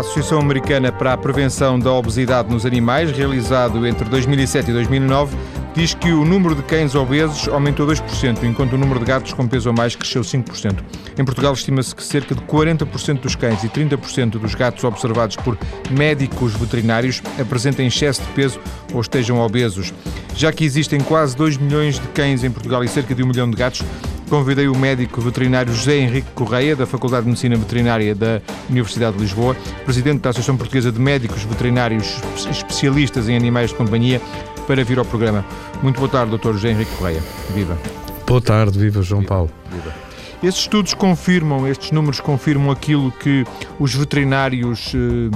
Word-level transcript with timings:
Associação 0.00 0.38
Americana 0.38 0.92
para 0.92 1.12
a 1.12 1.16
Prevenção 1.16 1.78
da 1.78 1.92
Obesidade 1.92 2.50
nos 2.50 2.64
Animais, 2.64 3.10
realizado 3.10 3.86
entre 3.86 4.08
2007 4.08 4.70
e 4.70 4.72
2009, 4.72 5.36
diz 5.74 5.94
que 5.94 6.12
o 6.12 6.24
número 6.24 6.54
de 6.54 6.62
cães 6.62 6.94
obesos 6.94 7.48
aumentou 7.48 7.86
2%, 7.86 8.42
enquanto 8.44 8.72
o 8.72 8.78
número 8.78 8.98
de 9.00 9.06
gatos 9.06 9.32
com 9.32 9.46
peso 9.46 9.70
a 9.70 9.72
mais 9.72 9.94
cresceu 9.94 10.22
5%. 10.22 10.78
Em 11.18 11.24
Portugal 11.24 11.52
estima-se 11.52 11.94
que 11.94 12.02
cerca 12.02 12.34
de 12.34 12.40
40% 12.42 13.20
dos 13.20 13.34
cães 13.34 13.62
e 13.64 13.68
30% 13.68 14.38
dos 14.38 14.54
gatos 14.54 14.84
observados 14.84 15.36
por 15.36 15.58
médicos 15.90 16.54
veterinários 16.54 17.22
apresentem 17.40 17.86
excesso 17.86 18.22
de 18.22 18.28
peso 18.28 18.60
ou 18.92 19.00
estejam 19.00 19.38
obesos. 19.38 19.92
Já 20.34 20.52
que 20.52 20.64
existem 20.64 21.00
quase 21.00 21.36
2 21.36 21.56
milhões 21.56 21.98
de 21.98 22.08
cães 22.08 22.44
em 22.44 22.50
Portugal 22.50 22.82
e 22.84 22.88
cerca 22.88 23.14
de 23.14 23.22
1 23.22 23.26
milhão 23.26 23.50
de 23.50 23.56
gatos, 23.56 23.82
convidei 24.28 24.68
o 24.68 24.76
médico 24.76 25.20
veterinário 25.20 25.72
José 25.74 25.96
Henrique 25.98 26.30
Correia, 26.34 26.76
da 26.76 26.86
Faculdade 26.86 27.22
de 27.22 27.30
Medicina 27.30 27.56
Veterinária 27.56 28.14
da 28.14 28.40
Universidade 28.68 29.16
de 29.16 29.22
Lisboa, 29.22 29.56
presidente 29.84 30.20
da 30.20 30.30
Associação 30.30 30.56
Portuguesa 30.56 30.92
de 30.92 31.00
Médicos 31.00 31.42
Veterinários 31.44 32.20
Especialistas 32.50 33.28
em 33.28 33.36
Animais 33.36 33.70
de 33.70 33.76
Companhia, 33.76 34.20
para 34.66 34.84
vir 34.84 34.98
ao 34.98 35.04
programa. 35.04 35.44
Muito 35.82 35.96
boa 35.98 36.08
tarde, 36.08 36.36
Dr. 36.36 36.52
José 36.52 36.70
Henrique 36.70 36.94
Correia. 36.96 37.22
Viva. 37.54 37.78
Boa 38.26 38.40
tarde, 38.40 38.78
viva 38.78 39.02
João 39.02 39.22
viva. 39.22 39.34
Paulo. 39.34 39.50
Viva. 39.72 39.94
Esses 40.42 40.60
estudos 40.60 40.94
confirmam, 40.94 41.66
estes 41.66 41.90
números 41.90 42.20
confirmam 42.20 42.70
aquilo 42.70 43.10
que 43.10 43.44
os 43.80 43.94
veterinários 43.94 44.92
eh, 44.94 45.34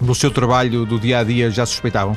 do 0.00 0.14
seu 0.14 0.30
trabalho 0.30 0.84
do 0.84 1.00
dia 1.00 1.20
a 1.20 1.24
dia 1.24 1.50
já 1.50 1.66
suspeitavam? 1.66 2.16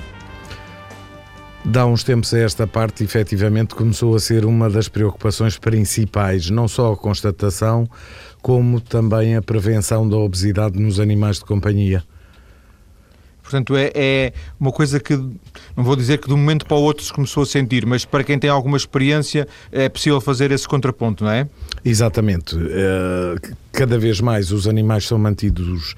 Dá 1.63 1.85
uns 1.85 2.03
tempos 2.03 2.33
a 2.33 2.39
esta 2.39 2.65
parte, 2.65 3.03
efetivamente, 3.03 3.75
começou 3.75 4.15
a 4.15 4.19
ser 4.19 4.45
uma 4.45 4.67
das 4.67 4.89
preocupações 4.89 5.59
principais, 5.59 6.49
não 6.49 6.67
só 6.67 6.91
a 6.91 6.97
constatação, 6.97 7.87
como 8.41 8.81
também 8.81 9.35
a 9.35 9.43
prevenção 9.43 10.09
da 10.09 10.17
obesidade 10.17 10.79
nos 10.79 10.99
animais 10.99 11.37
de 11.37 11.45
companhia. 11.45 12.03
Portanto, 13.51 13.75
é, 13.75 13.91
é, 13.93 14.33
uma 14.57 14.71
coisa 14.71 14.97
que, 14.97 15.13
não 15.13 15.83
vou 15.83 15.97
dizer 15.97 16.19
que 16.19 16.27
de 16.27 16.33
um 16.33 16.37
momento 16.37 16.65
para 16.65 16.77
o 16.77 16.81
outro 16.81 17.03
se 17.03 17.11
começou 17.11 17.43
a 17.43 17.45
sentir, 17.45 17.85
mas 17.85 18.05
para 18.05 18.23
quem 18.23 18.39
tem 18.39 18.49
alguma 18.49 18.77
experiência 18.77 19.45
é 19.73 19.89
possível 19.89 20.21
fazer 20.21 20.51
esse 20.51 20.65
contraponto, 20.65 21.25
não 21.25 21.31
é? 21.31 21.49
Exatamente. 21.83 22.55
Eh, 22.55 23.35
cada 23.73 23.99
vez 23.99 24.21
mais 24.21 24.53
os 24.53 24.67
animais 24.67 25.05
são 25.05 25.17
mantidos 25.17 25.95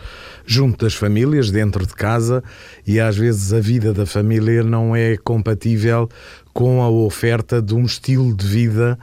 junto 0.48 0.84
das 0.84 0.96
famílias, 0.96 1.52
dentro 1.52 1.86
de 1.86 1.94
casa, 1.94 2.44
e 2.88 3.00
às 3.00 3.16
vezes 3.16 3.54
a 3.54 3.60
vida 3.60 3.94
da 3.94 4.08
família 4.08 4.64
não 4.64 4.96
é 4.96 5.16
compatível 5.16 6.10
com 6.54 6.82
a 6.82 6.90
oferta 6.90 7.62
de 7.62 7.76
um 7.76 7.84
estilo 7.84 8.36
de 8.36 8.48
vida 8.48 8.98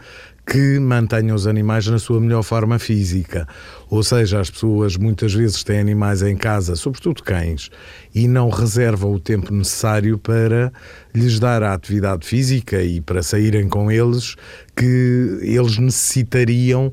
que 0.50 0.80
mantenham 0.80 1.36
os 1.36 1.46
animais 1.46 1.86
na 1.86 2.00
sua 2.00 2.20
melhor 2.20 2.42
forma 2.42 2.76
física. 2.76 3.46
Ou 3.88 4.02
seja, 4.02 4.40
as 4.40 4.50
pessoas 4.50 4.96
muitas 4.96 5.32
vezes 5.32 5.62
têm 5.62 5.78
animais 5.78 6.22
em 6.22 6.36
casa, 6.36 6.74
sobretudo 6.74 7.22
cães, 7.22 7.70
e 8.12 8.26
não 8.26 8.50
reservam 8.50 9.12
o 9.12 9.20
tempo 9.20 9.54
necessário 9.54 10.18
para 10.18 10.72
lhes 11.14 11.38
dar 11.38 11.62
a 11.62 11.72
atividade 11.72 12.26
física 12.26 12.82
e 12.82 13.00
para 13.00 13.22
saírem 13.22 13.68
com 13.68 13.92
eles 13.92 14.34
que 14.74 15.38
eles 15.40 15.78
necessitariam 15.78 16.92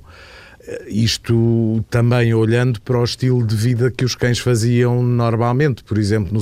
isto 0.88 1.84
também 1.90 2.34
olhando 2.34 2.82
para 2.82 3.00
o 3.00 3.04
estilo 3.04 3.46
de 3.46 3.56
vida 3.56 3.90
que 3.90 4.04
os 4.04 4.16
cães 4.16 4.40
faziam 4.40 5.02
normalmente, 5.02 5.84
por 5.84 5.98
exemplo, 5.98 6.34
no 6.34 6.42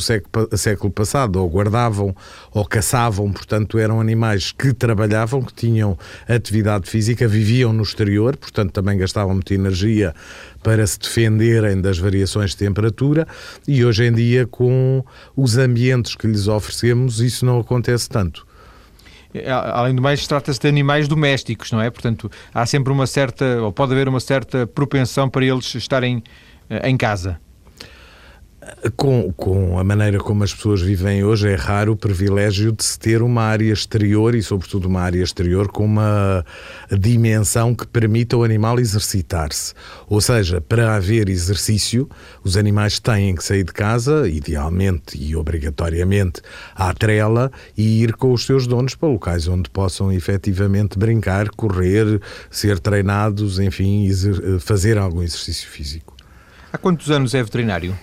século 0.58 0.92
passado, 0.92 1.38
ou 1.38 1.50
guardavam 1.50 2.16
ou 2.52 2.66
caçavam, 2.66 3.32
portanto, 3.32 3.78
eram 3.78 4.02
animais 4.02 4.52
que 4.52 4.74
trabalhavam, 4.74 5.42
que 5.42 5.54
tinham 5.54 5.98
atividade 6.28 6.90
física, 6.90 7.28
viviam 7.28 7.72
no 7.72 7.84
exterior, 7.84 8.36
portanto, 8.36 8.72
também 8.72 8.98
gastavam 8.98 9.34
muita 9.34 9.54
energia 9.54 10.14
para 10.64 10.86
se 10.88 10.98
defenderem 10.98 11.80
das 11.80 11.98
variações 11.98 12.52
de 12.52 12.58
temperatura, 12.58 13.28
e 13.68 13.86
hoje 13.86 14.06
em 14.06 14.14
dia, 14.14 14.48
com 14.48 15.04
os 15.36 15.58
ambientes 15.58 16.16
que 16.16 16.26
lhes 16.26 16.48
oferecemos, 16.48 17.20
isso 17.20 17.46
não 17.46 17.60
acontece 17.60 18.10
tanto. 18.10 18.48
É, 19.44 19.52
além 19.52 19.94
do 19.94 20.02
mais, 20.02 20.26
trata-se 20.28 20.60
de 20.60 20.68
animais 20.68 21.08
domésticos, 21.08 21.72
não 21.72 21.82
é? 21.82 21.90
Portanto, 21.90 22.32
há 22.54 22.66
sempre 22.66 22.92
uma 22.92 23.08
certa, 23.08 23.62
ou 23.62 23.72
pode 23.72 23.94
haver 23.94 24.08
uma 24.08 24.20
certa 24.20 24.66
propensão 24.66 25.30
para 25.30 25.46
eles 25.46 25.74
estarem 25.76 26.24
eh, 26.70 26.90
em 26.90 26.98
casa. 26.98 27.40
Com, 28.96 29.32
com 29.34 29.78
a 29.78 29.84
maneira 29.84 30.18
como 30.18 30.44
as 30.44 30.54
pessoas 30.54 30.82
vivem 30.82 31.24
hoje, 31.24 31.50
é 31.50 31.56
raro 31.56 31.92
o 31.92 31.96
privilégio 31.96 32.72
de 32.72 32.84
se 32.84 32.98
ter 32.98 33.22
uma 33.22 33.44
área 33.44 33.72
exterior 33.72 34.34
e, 34.34 34.42
sobretudo, 34.42 34.88
uma 34.88 35.02
área 35.02 35.22
exterior 35.22 35.68
com 35.68 35.86
uma 35.86 36.44
dimensão 36.92 37.76
que 37.76 37.86
permita 37.86 38.36
ao 38.36 38.44
animal 38.44 38.80
exercitar-se. 38.80 39.74
Ou 40.08 40.20
seja, 40.20 40.62
para 40.62 40.96
haver 40.96 41.30
exercício, 41.30 42.10
os 42.44 42.58
animais 42.58 43.00
têm 43.00 43.36
que 43.36 43.44
sair 43.44 43.64
de 43.64 43.72
casa, 43.72 44.28
idealmente 44.28 45.16
e 45.16 45.36
obrigatoriamente, 45.36 46.42
à 46.76 46.94
trela 46.94 47.52
e 47.78 48.02
ir 48.04 48.14
com 48.14 48.34
os 48.34 48.46
seus 48.46 48.66
donos 48.66 48.96
para 48.96 49.10
locais 49.10 49.48
onde 49.48 49.70
possam 49.70 50.12
efetivamente 50.12 50.98
brincar, 50.98 51.50
correr, 51.50 52.20
ser 52.50 52.80
treinados, 52.80 53.60
enfim, 53.60 54.10
fazer 54.60 54.98
algum 54.98 55.22
exercício 55.22 55.70
físico. 55.70 56.16
Há 56.74 56.78
quantos 56.78 57.12
anos 57.12 57.34
é 57.34 57.44
veterinário? 57.44 57.96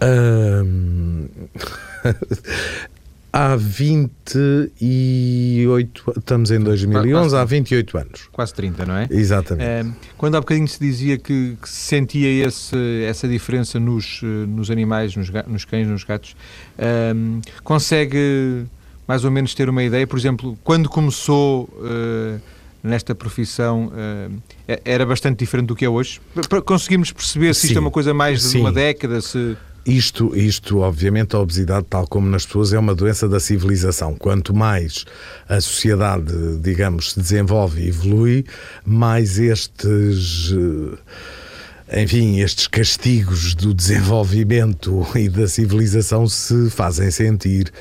há 3.32 3.56
28, 3.56 4.72
estamos 6.18 6.50
em 6.50 6.60
2011, 6.60 7.12
quase, 7.12 7.36
há 7.36 7.44
28 7.44 7.98
anos. 7.98 8.28
Quase 8.32 8.54
30, 8.54 8.86
não 8.86 8.96
é? 8.96 9.06
Exatamente. 9.10 9.92
quando 10.16 10.36
há 10.36 10.40
bocadinho 10.40 10.68
se 10.68 10.80
dizia 10.80 11.18
que, 11.18 11.56
que 11.60 11.68
se 11.68 11.76
sentia 11.76 12.46
esse, 12.46 13.04
essa 13.04 13.28
diferença 13.28 13.78
nos, 13.78 14.22
nos 14.22 14.70
animais, 14.70 15.14
nos, 15.16 15.30
nos 15.46 15.64
cães, 15.64 15.86
nos 15.86 16.04
gatos, 16.04 16.34
consegue 17.62 18.66
mais 19.10 19.24
ou 19.24 19.30
menos 19.30 19.56
ter 19.56 19.68
uma 19.68 19.82
ideia? 19.82 20.06
Por 20.06 20.16
exemplo, 20.16 20.56
quando 20.62 20.88
começou 20.88 21.64
uh, 21.64 22.40
nesta 22.80 23.12
profissão 23.12 23.88
uh, 23.88 24.42
era 24.84 25.04
bastante 25.04 25.40
diferente 25.40 25.66
do 25.66 25.74
que 25.74 25.84
é 25.84 25.88
hoje? 25.88 26.20
Conseguimos 26.64 27.10
perceber 27.10 27.52
se 27.54 27.62
sim, 27.62 27.66
isto 27.68 27.76
é 27.76 27.80
uma 27.80 27.90
coisa 27.90 28.14
mais 28.14 28.40
de 28.40 28.46
sim. 28.46 28.60
uma 28.60 28.70
década? 28.70 29.20
Se... 29.20 29.56
Isto, 29.86 30.36
isto, 30.36 30.80
obviamente, 30.80 31.34
a 31.34 31.38
obesidade, 31.38 31.86
tal 31.88 32.06
como 32.06 32.28
nas 32.28 32.44
pessoas, 32.44 32.72
é 32.72 32.78
uma 32.78 32.94
doença 32.94 33.28
da 33.28 33.40
civilização. 33.40 34.14
Quanto 34.14 34.54
mais 34.54 35.06
a 35.48 35.60
sociedade, 35.60 36.32
digamos, 36.60 37.12
se 37.12 37.20
desenvolve 37.20 37.82
e 37.82 37.88
evolui, 37.88 38.44
mais 38.84 39.38
estes. 39.38 40.54
Enfim, 41.92 42.38
estes 42.38 42.68
castigos 42.68 43.52
do 43.54 43.74
desenvolvimento 43.74 45.04
e 45.16 45.28
da 45.28 45.48
civilização 45.48 46.28
se 46.28 46.70
fazem 46.70 47.10
sentir. 47.10 47.72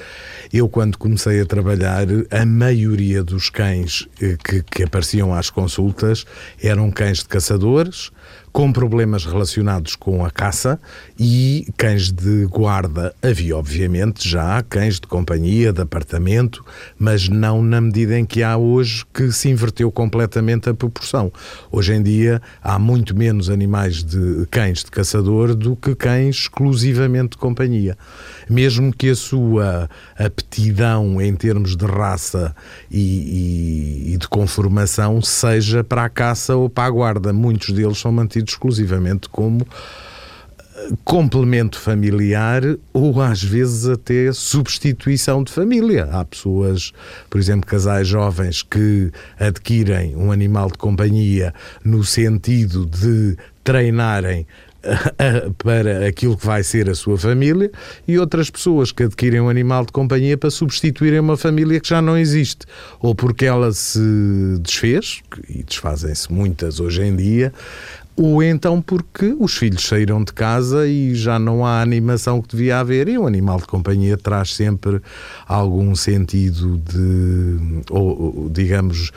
Eu, 0.52 0.68
quando 0.68 0.98
comecei 0.98 1.42
a 1.42 1.46
trabalhar, 1.46 2.08
a 2.32 2.44
maioria 2.44 3.24
dos 3.24 3.52
cães 3.52 4.08
eh, 4.20 4.36
que, 4.44 4.64
que 4.64 4.82
apareciam 4.82 5.32
às 5.32 5.52
consultas 5.52 6.26
eram 6.60 6.90
cães 6.90 7.20
de 7.20 7.26
caçadores, 7.26 8.10
com 8.52 8.72
problemas 8.72 9.26
relacionados 9.26 9.96
com 9.96 10.26
a 10.26 10.32
caça 10.32 10.80
e 11.18 11.68
cães 11.78 12.12
de 12.12 12.46
guarda. 12.48 13.14
Havia, 13.22 13.56
obviamente, 13.56 14.28
já 14.28 14.62
cães 14.64 15.00
de 15.00 15.08
companhia, 15.08 15.72
de 15.72 15.82
apartamento, 15.82 16.66
mas 16.98 17.30
não 17.30 17.62
na 17.62 17.80
medida 17.80 18.18
em 18.18 18.26
que 18.26 18.42
há 18.44 18.58
hoje, 18.58 19.06
que 19.14 19.32
se 19.32 19.50
inverteu 19.50 19.92
completamente 19.92 20.70
a 20.70 20.74
proporção. 20.74 21.32
Hoje 21.72 21.94
em 21.94 22.02
dia 22.02 22.42
há 22.62 22.80
muito 22.80 23.16
menos 23.16 23.50
animais 23.50 24.04
de 24.04 24.46
cães 24.50 24.84
de 24.84 24.92
caçador 24.92 25.56
do 25.56 25.76
que 25.76 25.96
cães 25.96 26.36
exclusivamente 26.36 27.32
de 27.32 27.38
companhia 27.38 27.98
mesmo 28.50 28.92
que 28.92 29.10
a 29.10 29.16
sua 29.16 29.90
aptidão 30.18 31.22
em 31.22 31.36
termos 31.36 31.78
de 31.78 31.86
raça 31.86 32.56
e, 32.90 34.08
e, 34.10 34.14
e, 34.14 34.18
de 34.18 34.28
conformação 34.28 35.22
seja 35.22 35.84
para 35.84 36.04
a 36.04 36.10
caça 36.10 36.56
ou 36.56 36.68
para 36.68 36.86
a 36.86 36.90
guarda. 36.90 37.32
Muitos 37.32 37.72
deles 37.72 38.00
são 38.00 38.12
mantidos 38.20 38.54
exclusivamente 38.54 39.30
como 39.30 39.66
eh, 40.76 40.90
complemento 41.04 41.80
familiar 41.80 42.62
ou 42.94 43.22
às 43.22 43.42
vezes 43.42 43.88
até 43.88 44.32
substituição 44.34 45.44
de 45.44 45.52
família. 45.52 46.10
Há 46.12 46.26
pessoas, 46.26 46.92
por 47.30 47.40
exemplo, 47.40 47.70
casais 47.70 48.08
jovens 48.08 48.62
que 48.62 49.12
adquirem 49.40 50.16
um 50.16 50.32
animal 50.32 50.68
de 50.70 50.78
companhia 50.78 51.54
no 51.84 52.04
sentido 52.04 52.86
de 52.86 53.38
treinarem 53.64 54.46
para 55.62 56.08
aquilo 56.08 56.38
que 56.38 56.46
vai 56.46 56.64
ser 56.64 56.90
a 56.90 56.96
sua 56.96 57.18
família 57.18 57.70
e 58.08 58.18
outras 58.18 58.50
pessoas 58.50 58.92
que 58.92 59.04
adquirem 59.04 59.42
um 59.42 59.50
animal 59.50 59.86
de 59.86 59.92
companhia 59.92 60.38
para 60.38 60.50
substituírem 60.50 61.20
uma 61.20 61.36
família 61.36 61.80
que 61.80 61.90
já 61.90 62.02
não 62.02 62.18
existe 62.18 62.66
ou 63.02 63.14
porque 63.14 63.46
ela 63.46 63.72
se 63.74 64.00
desfez 64.62 65.22
e 65.50 65.64
desfazem-se 65.64 66.32
muitas 66.32 66.80
hoje 66.80 67.04
em 67.04 67.16
dia 67.16 67.54
ou 68.22 68.44
então 68.44 68.82
porque 68.82 69.34
os 69.40 69.56
filhos 69.56 69.88
saíram 69.88 70.22
de 70.22 70.34
casa 70.34 70.86
e 70.86 71.16
já 71.16 71.40
não 71.40 71.66
há 71.66 71.82
animação 71.82 72.42
que 72.42 72.50
devia 72.50 72.80
haver 72.80 73.08
e 73.08 73.18
um 73.18 73.26
animal 73.26 73.60
de 73.60 73.66
companhia 73.66 74.18
traz 74.18 74.54
sempre 74.54 75.02
algum 75.48 75.96
sentido 75.96 76.78
de 76.78 77.82
ou 77.90 78.50
digamos 78.52 79.12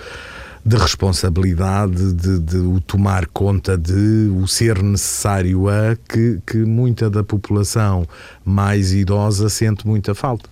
de 0.65 0.77
responsabilidade, 0.77 2.13
de, 2.13 2.39
de, 2.39 2.57
o 2.59 2.81
tomar 2.81 3.27
conta 3.27 3.77
de, 3.77 4.31
o 4.41 4.47
ser 4.47 4.81
necessário 4.81 5.69
a, 5.69 5.97
que, 6.09 6.39
que 6.47 6.59
muita 6.59 7.11
da 7.11 7.25
população 7.25 8.07
mais 8.45 8.93
idosa 8.93 9.49
sente 9.49 9.85
muita 9.85 10.15
falta. 10.15 10.49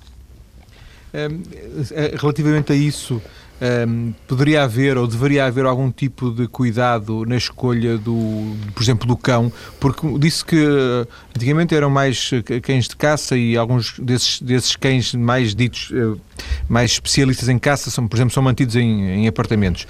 Relativamente 2.20 2.73
a 2.73 2.75
isso, 2.75 3.23
um, 3.60 4.12
poderia 4.26 4.62
haver 4.62 4.96
ou 4.96 5.06
deveria 5.06 5.44
haver 5.44 5.66
algum 5.66 5.90
tipo 5.90 6.30
de 6.30 6.48
cuidado 6.48 7.24
na 7.26 7.36
escolha 7.36 7.98
do, 7.98 8.56
por 8.74 8.82
exemplo, 8.82 9.06
do 9.06 9.16
cão, 9.16 9.52
porque 9.78 10.06
disse 10.18 10.44
que 10.44 10.64
antigamente 11.36 11.74
eram 11.74 11.90
mais 11.90 12.30
cães 12.62 12.88
de 12.88 12.96
caça 12.96 13.36
e 13.36 13.56
alguns 13.56 13.98
desses, 13.98 14.40
desses 14.40 14.76
cães 14.76 15.14
mais 15.14 15.54
ditos, 15.54 15.90
eh, 15.92 16.18
mais 16.69 16.92
especialistas 16.92 17.48
em 17.48 17.58
caça, 17.58 17.90
são, 17.90 18.06
por 18.06 18.16
exemplo, 18.16 18.32
são 18.32 18.42
mantidos 18.42 18.76
em, 18.76 19.22
em 19.22 19.28
apartamentos. 19.28 19.87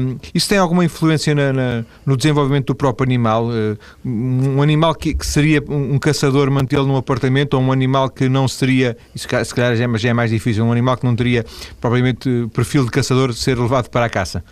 Um, 0.00 0.16
isso 0.34 0.48
tem 0.48 0.58
alguma 0.58 0.84
influência 0.84 1.34
na, 1.34 1.52
na, 1.52 1.84
no 2.04 2.16
desenvolvimento 2.16 2.66
do 2.66 2.74
próprio 2.74 3.06
animal? 3.06 3.48
Uh, 3.48 3.78
um 4.04 4.62
animal 4.62 4.94
que, 4.94 5.14
que 5.14 5.26
seria 5.26 5.62
um, 5.68 5.98
caçador 5.98 6.50
mantê-lo 6.50 6.86
num 6.86 6.96
apartamento 6.96 7.54
ou 7.54 7.62
um 7.62 7.72
animal 7.72 8.08
que 8.08 8.28
não 8.28 8.46
seria, 8.48 8.96
se 9.14 9.26
calhar 9.26 9.76
já 9.76 9.84
é, 9.84 9.98
já 9.98 10.08
é 10.10 10.12
mais 10.12 10.30
difícil, 10.30 10.64
um 10.64 10.72
animal 10.72 10.96
que 10.96 11.04
não 11.04 11.14
teria 11.14 11.44
propriamente 11.80 12.48
perfil 12.54 12.84
de 12.84 12.90
caçador 12.90 13.32
ser 13.34 13.58
levado 13.58 13.88
para 13.90 14.06
a 14.06 14.08
caça? 14.08 14.42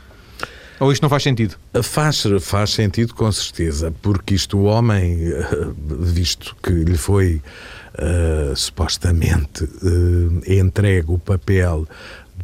Ou 0.80 0.90
isto 0.90 1.02
não 1.02 1.08
faz 1.08 1.22
sentido? 1.22 1.54
Faz, 1.82 2.24
faz 2.40 2.70
sentido, 2.70 3.14
com 3.14 3.30
certeza, 3.30 3.94
porque 4.02 4.34
isto, 4.34 4.58
o 4.58 4.64
homem, 4.64 5.32
eh, 5.32 5.68
visto 6.00 6.56
que 6.62 6.72
lhe 6.72 6.96
foi 6.96 7.40
uh, 7.98 8.56
supostamente 8.56 9.64
uh, 9.64 10.42
entregue 10.46 11.12
o 11.12 11.18
papel 11.18 11.86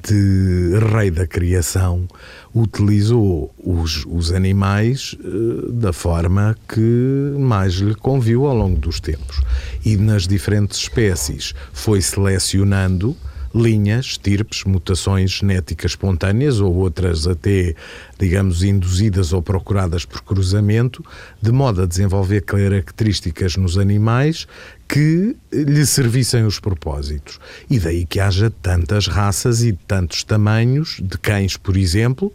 de 0.02 0.78
rei 0.92 1.10
da 1.10 1.26
criação, 1.26 2.08
utilizou 2.54 3.52
os, 3.58 4.04
os 4.06 4.32
animais 4.32 5.16
uh, 5.20 5.72
da 5.72 5.92
forma 5.92 6.56
que 6.68 7.34
mais 7.38 7.74
lhe 7.74 7.94
conviu 7.94 8.46
ao 8.46 8.56
longo 8.56 8.78
dos 8.78 9.00
tempos. 9.00 9.40
E 9.84 9.96
nas 9.96 10.26
diferentes 10.26 10.78
espécies 10.78 11.54
foi 11.72 12.00
selecionando 12.00 13.16
linhas, 13.54 14.06
estirpes, 14.06 14.64
mutações 14.64 15.32
genéticas 15.32 15.92
espontâneas 15.92 16.60
ou 16.60 16.74
outras 16.76 17.26
até, 17.26 17.74
digamos, 18.18 18.62
induzidas 18.62 19.32
ou 19.32 19.42
procuradas 19.42 20.04
por 20.04 20.22
cruzamento, 20.22 21.04
de 21.42 21.50
modo 21.50 21.82
a 21.82 21.86
desenvolver 21.86 22.42
características 22.42 23.56
nos 23.56 23.76
animais 23.76 24.46
que 24.90 25.36
lhe 25.52 25.86
servissem 25.86 26.44
os 26.44 26.58
propósitos. 26.58 27.38
E 27.70 27.78
daí 27.78 28.04
que 28.04 28.18
haja 28.18 28.50
tantas 28.50 29.06
raças 29.06 29.62
e 29.62 29.72
tantos 29.72 30.24
tamanhos, 30.24 31.00
de 31.00 31.16
cães, 31.16 31.56
por 31.56 31.76
exemplo. 31.76 32.32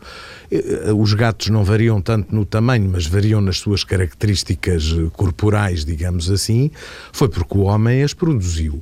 Eh, 0.49 0.93
os 0.93 1.13
gatos 1.13 1.49
não 1.49 1.65
variam 1.65 2.01
tanto 2.01 2.33
no 2.33 2.45
tamanho, 2.45 2.89
mas 2.89 3.05
variam 3.05 3.41
nas 3.41 3.57
suas 3.57 3.83
características 3.83 4.95
corporais, 5.11 5.83
digamos 5.83 6.31
assim. 6.31 6.71
Foi 7.11 7.27
porque 7.27 7.57
o 7.57 7.63
homem 7.63 8.03
as 8.03 8.13
produziu. 8.13 8.81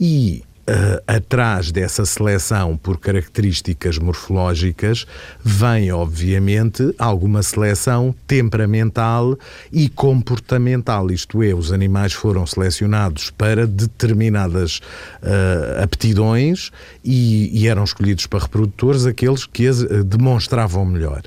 E 0.00 0.42
Uh, 0.62 1.02
atrás 1.08 1.72
dessa 1.72 2.06
seleção 2.06 2.76
por 2.76 2.96
características 2.96 3.98
morfológicas 3.98 5.04
vem, 5.42 5.90
obviamente, 5.90 6.94
alguma 6.96 7.42
seleção 7.42 8.14
temperamental 8.28 9.36
e 9.72 9.88
comportamental, 9.88 11.10
isto 11.10 11.42
é, 11.42 11.52
os 11.52 11.72
animais 11.72 12.12
foram 12.12 12.46
selecionados 12.46 13.28
para 13.28 13.66
determinadas 13.66 14.78
uh, 15.20 15.82
aptidões 15.82 16.70
e, 17.04 17.50
e, 17.52 17.66
eram 17.66 17.82
escolhidos 17.82 18.28
para 18.28 18.38
reprodutores 18.38 19.04
aqueles 19.04 19.44
que 19.44 19.66
as 19.66 19.80
uh, 19.80 20.04
demonstravam 20.04 20.84
melhor. 20.84 21.22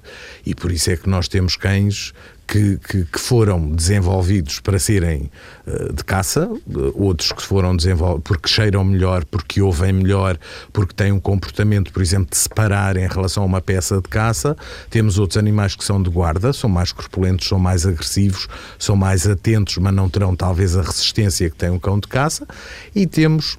E 0.45 0.55
por 0.55 0.71
isso 0.71 0.89
é 0.91 0.95
que 0.95 1.09
nós 1.09 1.27
temos 1.27 1.57
cães 1.57 2.13
que, 2.47 2.77
que, 2.77 3.05
que, 3.05 3.19
foram 3.19 3.71
desenvolvidos 3.71 4.59
para 4.59 4.77
serem 4.77 5.31
uh, 5.65 5.93
de 5.93 6.03
caça, 6.03 6.47
uh, 6.47 6.59
outros 6.95 7.31
que 7.31 7.41
foram 7.41 7.75
desenvolvidos 7.75 8.23
porque 8.23 8.47
cheiram 8.47 8.83
melhor, 8.83 9.25
porque 9.25 9.61
ouvem 9.61 9.93
melhor, 9.93 10.37
porque 10.71 10.93
têm 10.93 11.11
um 11.11 11.19
comportamento, 11.19 11.91
por 11.91 12.01
exemplo, 12.01 12.29
de 12.29 12.37
separar 12.37 12.97
em 12.97 13.07
relação 13.07 13.43
a 13.43 13.45
uma 13.45 13.61
peça 13.61 13.97
de 13.97 14.07
caça. 14.09 14.55
Temos 14.89 15.17
outros 15.17 15.37
animais 15.37 15.75
que 15.75 15.83
são 15.83 16.01
de 16.01 16.09
guarda, 16.09 16.53
são 16.53 16.69
mais 16.69 16.91
corpulentos, 16.91 17.47
são 17.47 17.59
mais 17.59 17.85
agressivos, 17.85 18.47
são 18.77 18.95
mais 18.95 19.27
atentos, 19.27 19.77
mas 19.77 19.93
não 19.93 20.09
terão 20.09 20.35
talvez 20.35 20.75
a 20.75 20.81
resistência 20.81 21.49
que 21.49 21.55
tem 21.55 21.69
um 21.69 21.79
cão 21.79 21.99
de 21.99 22.07
caça. 22.07 22.47
E 22.93 23.07
temos 23.07 23.57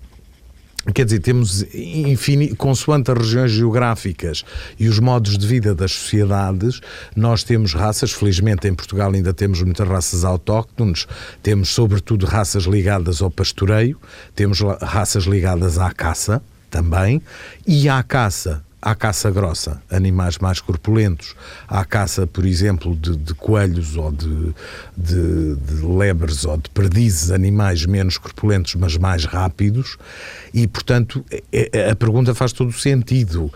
Quer 0.95 1.05
dizer, 1.05 1.21
temos, 1.21 1.63
infin... 1.75 2.55
consoante 2.55 3.11
as 3.11 3.19
regiões 3.19 3.51
geográficas 3.51 4.45
e 4.79 4.89
os 4.89 4.99
modos 4.99 5.37
de 5.37 5.47
vida 5.47 5.75
das 5.75 5.93
sociedades, 5.93 6.81
nós 7.15 7.43
temos 7.43 7.75
raças, 7.75 8.13
felizmente 8.13 8.69
em 8.69 8.75
Portugal 8.75 9.13
ainda 9.13 9.33
temos 9.33 9.63
muitas 9.63 9.87
raças 9.89 10.25
autóctones, 10.25 11.07
temos 11.43 11.71
sobretudo 11.71 12.27
raças 12.27 12.65
ligadas 12.65 13.21
ao 13.21 13.31
pastoreio, 13.31 13.99
temos 14.35 14.61
raças 14.81 15.25
ligadas 15.25 15.79
à 15.79 15.91
caça 15.91 16.43
também, 16.71 17.23
e 17.67 17.89
à 17.89 18.03
caça 18.03 18.66
à 18.81 18.95
caça 18.95 19.31
grossa, 19.31 19.83
animais 19.91 20.39
mais 20.39 20.61
corpulentos, 20.61 21.35
à 21.67 21.85
caça, 21.85 22.27
por 22.27 22.45
exemplo, 22.45 22.95
de, 22.95 23.17
de 23.17 23.35
coelhos 23.35 23.97
ou 23.97 24.13
de, 24.13 24.55
de, 24.97 25.57
de, 25.57 25.85
lebres 25.85 26.45
ou 26.45 26.57
de 26.57 26.71
perdizes, 26.71 27.31
animais 27.31 27.85
menos 27.87 28.19
corpulentos, 28.19 28.75
mas 28.75 28.97
mais 28.97 29.25
rápidos, 29.25 29.97
e, 30.53 30.67
portanto, 30.69 31.25
é, 31.53 31.71
é, 31.73 31.91
a 31.91 31.97
pergunta 31.97 32.35
faz 32.35 32.53
todo 32.53 32.69
o 32.69 32.73
sentido. 32.73 33.51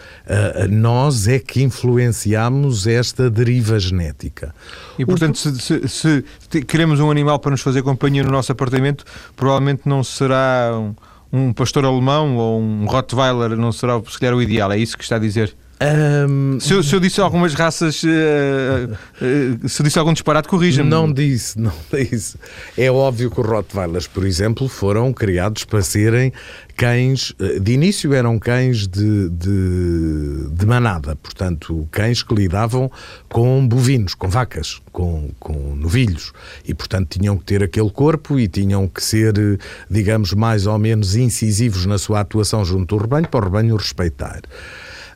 nós 0.68 1.28
é 1.28 1.38
que 1.38 1.62
influenciamos 1.62 2.86
esta 2.86 3.30
deriva 3.30 3.78
genética. 3.78 4.54
E, 4.98 5.06
portanto, 5.06 5.38
se, 5.38 5.56
se, 5.58 5.88
se 5.88 6.24
queremos 6.62 6.98
um 6.98 7.10
animal 7.10 7.38
para 7.38 7.52
nos 7.52 7.60
fazer 7.60 7.82
companhia 7.82 8.22
no 8.22 8.30
nosso 8.30 8.50
apartamento, 8.50 9.04
provavelmente 9.36 9.82
não 9.84 10.02
será... 10.02 10.72
Um 10.74 11.09
um 11.32 11.52
pastor 11.52 11.84
alemão 11.84 12.36
ou 12.36 12.60
um 12.60 12.86
Rottweiler 12.86 13.56
não 13.56 13.72
será 13.72 14.00
se 14.02 14.18
calhar 14.18 14.34
o 14.34 14.42
ideal, 14.42 14.72
é 14.72 14.78
isso 14.78 14.96
que 14.96 15.04
está 15.04 15.16
a 15.16 15.18
dizer? 15.20 15.54
Um... 15.82 16.60
Se, 16.60 16.74
eu, 16.74 16.82
se, 16.82 16.94
eu, 16.94 17.00
disse 17.00 17.22
algumas 17.22 17.54
raças, 17.54 18.02
uh, 18.02 18.06
uh, 18.06 19.68
se 19.68 19.80
eu 19.80 19.84
disse 19.84 19.98
algum 19.98 20.12
disparate, 20.12 20.46
corrija-me. 20.46 20.90
Não 20.90 21.10
disse, 21.10 21.58
não 21.58 21.72
disse. 21.90 22.36
É 22.76 22.90
óbvio 22.90 23.30
que 23.30 23.40
os 23.40 23.46
Rottweilers, 23.46 24.06
por 24.06 24.26
exemplo, 24.26 24.68
foram 24.68 25.10
criados 25.10 25.64
para 25.64 25.80
serem 25.80 26.34
cães, 26.76 27.34
de 27.60 27.72
início 27.72 28.14
eram 28.14 28.38
cães 28.38 28.88
de, 28.88 29.28
de, 29.28 30.48
de, 30.50 30.66
manada, 30.66 31.14
portanto, 31.16 31.86
cães 31.90 32.22
que 32.22 32.34
lidavam 32.34 32.90
com 33.28 33.66
bovinos, 33.68 34.14
com 34.14 34.28
vacas, 34.28 34.80
com, 34.90 35.30
com 35.38 35.76
novilhos, 35.76 36.32
e 36.64 36.72
portanto 36.72 37.18
tinham 37.18 37.36
que 37.36 37.44
ter 37.44 37.62
aquele 37.62 37.90
corpo 37.90 38.40
e 38.40 38.48
tinham 38.48 38.88
que 38.88 39.04
ser, 39.04 39.34
digamos, 39.90 40.32
mais 40.32 40.66
ou 40.66 40.78
menos 40.78 41.16
incisivos 41.16 41.84
na 41.84 41.98
sua 41.98 42.20
atuação 42.20 42.64
junto 42.64 42.94
ao 42.94 43.00
rebanho, 43.02 43.28
para 43.28 43.40
o 43.40 43.44
rebanho 43.44 43.76
respeitar. 43.76 44.40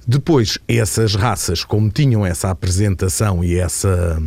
Depois, 0.07 0.59
essas 0.69 1.15
raças, 1.15 1.65
como 1.65 1.91
tinham 1.91 2.27
essa 2.27 2.51
apresentação 2.51 3.43
e 3.43 3.59
essa 3.59 4.21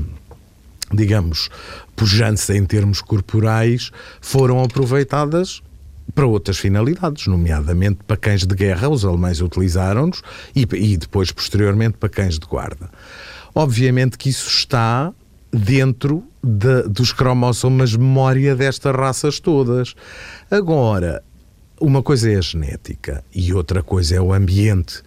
digamos, 0.93 1.50
pujança 1.96 2.55
em 2.55 2.65
termos 2.65 3.01
corporais, 3.01 3.91
foram 4.22 4.63
aproveitadas 4.63 5.62
para 6.15 6.25
outras 6.25 6.57
finalidades, 6.57 7.27
nomeadamente 7.27 8.00
para 8.07 8.15
cães 8.15 8.46
de 8.46 8.55
guerra, 8.55 8.89
os 8.89 9.03
alemães 9.03 9.41
utilizaram-nos, 9.41 10.22
e, 10.55 10.62
e 10.74 10.98
depois, 10.98 11.31
posteriormente, 11.31 11.98
para 11.98 12.10
cães 12.10 12.39
de 12.39 12.48
guarda. 12.48 12.89
Obviamente 13.53 14.17
que 14.17 14.29
isso 14.29 14.48
está 14.48 15.13
dentro 15.51 16.24
de, 16.43 16.84
dos 16.84 17.12
cromossomas 17.12 17.96
memória 17.96 18.55
destas 18.55 18.96
raças 18.96 19.39
todas. 19.39 19.96
Agora, 20.50 21.24
uma 21.79 22.01
coisa 22.01 22.31
é 22.31 22.38
a 22.38 22.41
genética 22.41 23.24
e 23.34 23.53
outra 23.53 23.84
coisa 23.84 24.15
é 24.15 24.22
o 24.22 24.34
ambiente. 24.34 25.03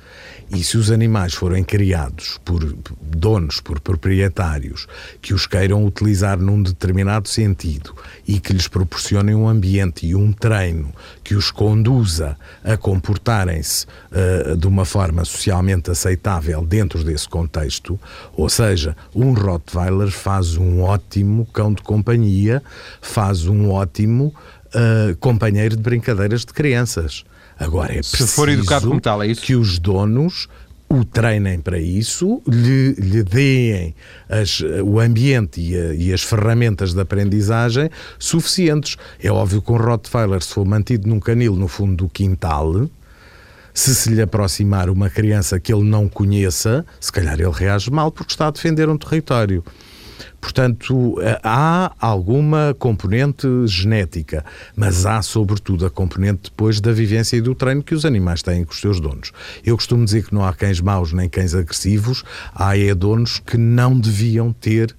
E 0.52 0.64
se 0.64 0.76
os 0.76 0.90
animais 0.90 1.32
forem 1.32 1.62
criados 1.62 2.40
por 2.44 2.64
donos, 3.00 3.60
por 3.60 3.78
proprietários, 3.78 4.88
que 5.22 5.32
os 5.32 5.46
queiram 5.46 5.86
utilizar 5.86 6.38
num 6.38 6.60
determinado 6.60 7.28
sentido 7.28 7.94
e 8.26 8.40
que 8.40 8.52
lhes 8.52 8.66
proporcionem 8.66 9.34
um 9.34 9.48
ambiente 9.48 10.06
e 10.06 10.14
um 10.14 10.32
treino 10.32 10.92
que 11.22 11.36
os 11.36 11.52
conduza 11.52 12.36
a 12.64 12.76
comportarem-se 12.76 13.86
uh, 14.10 14.56
de 14.56 14.66
uma 14.66 14.84
forma 14.84 15.24
socialmente 15.24 15.88
aceitável 15.88 16.66
dentro 16.66 17.04
desse 17.04 17.28
contexto, 17.28 17.98
ou 18.36 18.48
seja, 18.48 18.96
um 19.14 19.32
Rottweiler 19.32 20.10
faz 20.10 20.56
um 20.56 20.82
ótimo 20.82 21.46
cão 21.46 21.72
de 21.72 21.82
companhia, 21.82 22.60
faz 23.00 23.46
um 23.46 23.70
ótimo 23.70 24.34
uh, 24.74 25.16
companheiro 25.16 25.76
de 25.76 25.82
brincadeiras 25.82 26.44
de 26.44 26.52
crianças. 26.52 27.24
Agora 27.58 27.92
é 27.92 27.98
preciso 27.98 28.26
Se 28.26 28.34
for 28.34 28.48
educado 28.48 28.88
como 28.88 29.00
tal, 29.00 29.22
é 29.22 29.26
isso? 29.26 29.42
que 29.42 29.54
os 29.54 29.78
donos 29.78 30.48
o 30.92 31.04
treinem 31.04 31.60
para 31.60 31.78
isso, 31.78 32.42
lhe, 32.48 32.94
lhe 32.94 33.22
deem 33.22 33.94
as, 34.28 34.60
o 34.84 34.98
ambiente 34.98 35.60
e, 35.60 35.76
a, 35.76 35.94
e, 35.94 36.12
as 36.12 36.22
ferramentas 36.22 36.92
de 36.92 37.00
aprendizagem 37.00 37.88
suficientes. 38.18 38.96
É 39.22 39.30
óbvio 39.30 39.62
que 39.62 39.70
um 39.70 39.76
Rottweiler, 39.76 40.42
se 40.42 40.52
for 40.52 40.66
mantido 40.66 41.08
num 41.08 41.20
canil 41.20 41.54
no 41.54 41.68
fundo 41.68 41.94
do 41.94 42.08
quintal, 42.08 42.88
Se 43.72 43.94
se 43.94 44.10
lhe 44.10 44.20
aproximar 44.20 44.90
uma 44.90 45.08
criança 45.08 45.60
que 45.60 45.72
ele 45.72 45.84
não 45.84 46.08
conheça, 46.08 46.84
se 47.00 47.12
calhar 47.12 47.38
ele 47.38 47.48
reage 47.48 47.88
mal 47.88 48.10
porque 48.10 48.32
está 48.32 48.48
a 48.48 48.50
defender 48.50 48.88
um 48.88 48.98
território. 48.98 49.62
Portanto, 50.40 51.16
há 51.42 51.92
alguma 51.98 52.74
componente 52.78 53.46
genética, 53.66 54.44
mas 54.74 55.06
há 55.06 55.22
sobretudo 55.22 55.86
a 55.86 55.90
componente 55.90 56.50
depois 56.50 56.80
da 56.80 56.92
vivência 56.92 57.36
e 57.36 57.40
do 57.40 57.54
treino 57.54 57.82
que 57.82 57.94
os 57.94 58.04
animais 58.04 58.42
têm 58.42 58.64
com 58.64 58.72
os 58.72 58.80
seus 58.80 59.00
donos. 59.00 59.32
Eu 59.64 59.76
costumo 59.76 60.04
dizer 60.04 60.24
que 60.24 60.34
não 60.34 60.44
há 60.44 60.52
cães 60.52 60.80
maus 60.80 61.12
nem 61.12 61.28
cães 61.28 61.54
agressivos, 61.54 62.24
há 62.54 62.76
é 62.76 62.94
donos 62.94 63.38
que 63.38 63.56
não 63.56 63.98
deviam 63.98 64.52
ter 64.52 64.94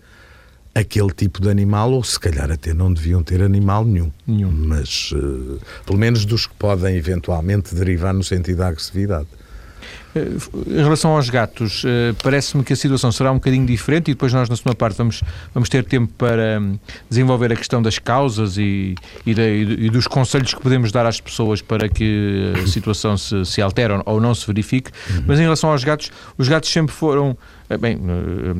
aquele 0.73 1.11
tipo 1.11 1.41
de 1.41 1.49
animal, 1.49 1.91
ou 1.91 2.03
se 2.03 2.19
calhar 2.19 2.49
até 2.49 2.73
não 2.73 2.93
deviam 2.93 3.21
ter 3.21 3.41
animal 3.41 3.85
nenhum. 3.85 4.11
nenhum. 4.25 4.51
Mas, 4.51 5.11
uh, 5.11 5.59
pelo 5.85 5.99
menos 5.99 6.25
dos 6.25 6.47
que 6.47 6.53
podem 6.55 6.95
eventualmente 6.95 7.75
derivar 7.75 8.13
no 8.13 8.23
sentido 8.23 8.57
da 8.57 8.67
agressividade. 8.67 9.27
Eh, 10.15 10.27
em 10.67 10.83
relação 10.83 11.11
aos 11.11 11.29
gatos, 11.29 11.83
eh, 11.85 12.13
parece-me 12.21 12.63
que 12.63 12.73
a 12.73 12.75
situação 12.75 13.11
será 13.11 13.31
um 13.31 13.35
bocadinho 13.35 13.65
diferente 13.65 14.11
e 14.11 14.13
depois 14.13 14.33
nós, 14.33 14.49
na 14.49 14.55
segunda 14.55 14.75
parte, 14.75 14.97
vamos, 14.97 15.23
vamos 15.53 15.69
ter 15.69 15.83
tempo 15.85 16.11
para 16.17 16.59
hum, 16.59 16.77
desenvolver 17.09 17.51
a 17.53 17.55
questão 17.55 17.81
das 17.81 17.97
causas 17.97 18.57
e, 18.57 18.95
e, 19.25 19.31
e 19.31 19.89
dos 19.89 20.07
conselhos 20.07 20.53
que 20.53 20.61
podemos 20.61 20.91
dar 20.91 21.05
às 21.05 21.21
pessoas 21.21 21.61
para 21.61 21.87
que 21.87 22.53
a 22.61 22.67
situação 22.67 23.17
se, 23.17 23.45
se 23.45 23.61
altere 23.61 23.93
ou 24.05 24.19
não 24.19 24.35
se 24.35 24.45
verifique. 24.45 24.91
Uhum. 25.09 25.23
Mas 25.27 25.39
em 25.39 25.43
relação 25.43 25.71
aos 25.71 25.83
gatos, 25.83 26.11
os 26.37 26.47
gatos 26.47 26.69
sempre 26.69 26.93
foram. 26.93 27.37
Eh, 27.69 27.77
bem, 27.77 27.99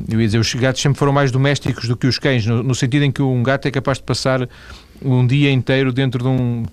eu 0.10 0.20
ia 0.20 0.25
dizer, 0.25 0.39
os 0.39 0.53
gatos 0.53 0.81
sempre 0.81 0.98
foram 0.98 1.12
mais 1.12 1.31
domésticos 1.31 1.88
do 1.88 1.98
que 1.98 2.08
os 2.08 2.17
cães, 2.17 2.46
no, 2.46 2.63
no 2.63 2.75
sentido 2.75 3.03
em 3.03 3.12
que 3.12 3.22
um 3.22 3.43
gato 3.43 3.67
é 3.67 3.72
capaz 3.72 3.98
de 3.98 4.03
passar 4.03 4.48
um 5.01 5.25
dia 5.25 5.51
inteiro 5.51 5.91
dentro 5.91 6.22
de 6.22 6.29
um 6.29 6.63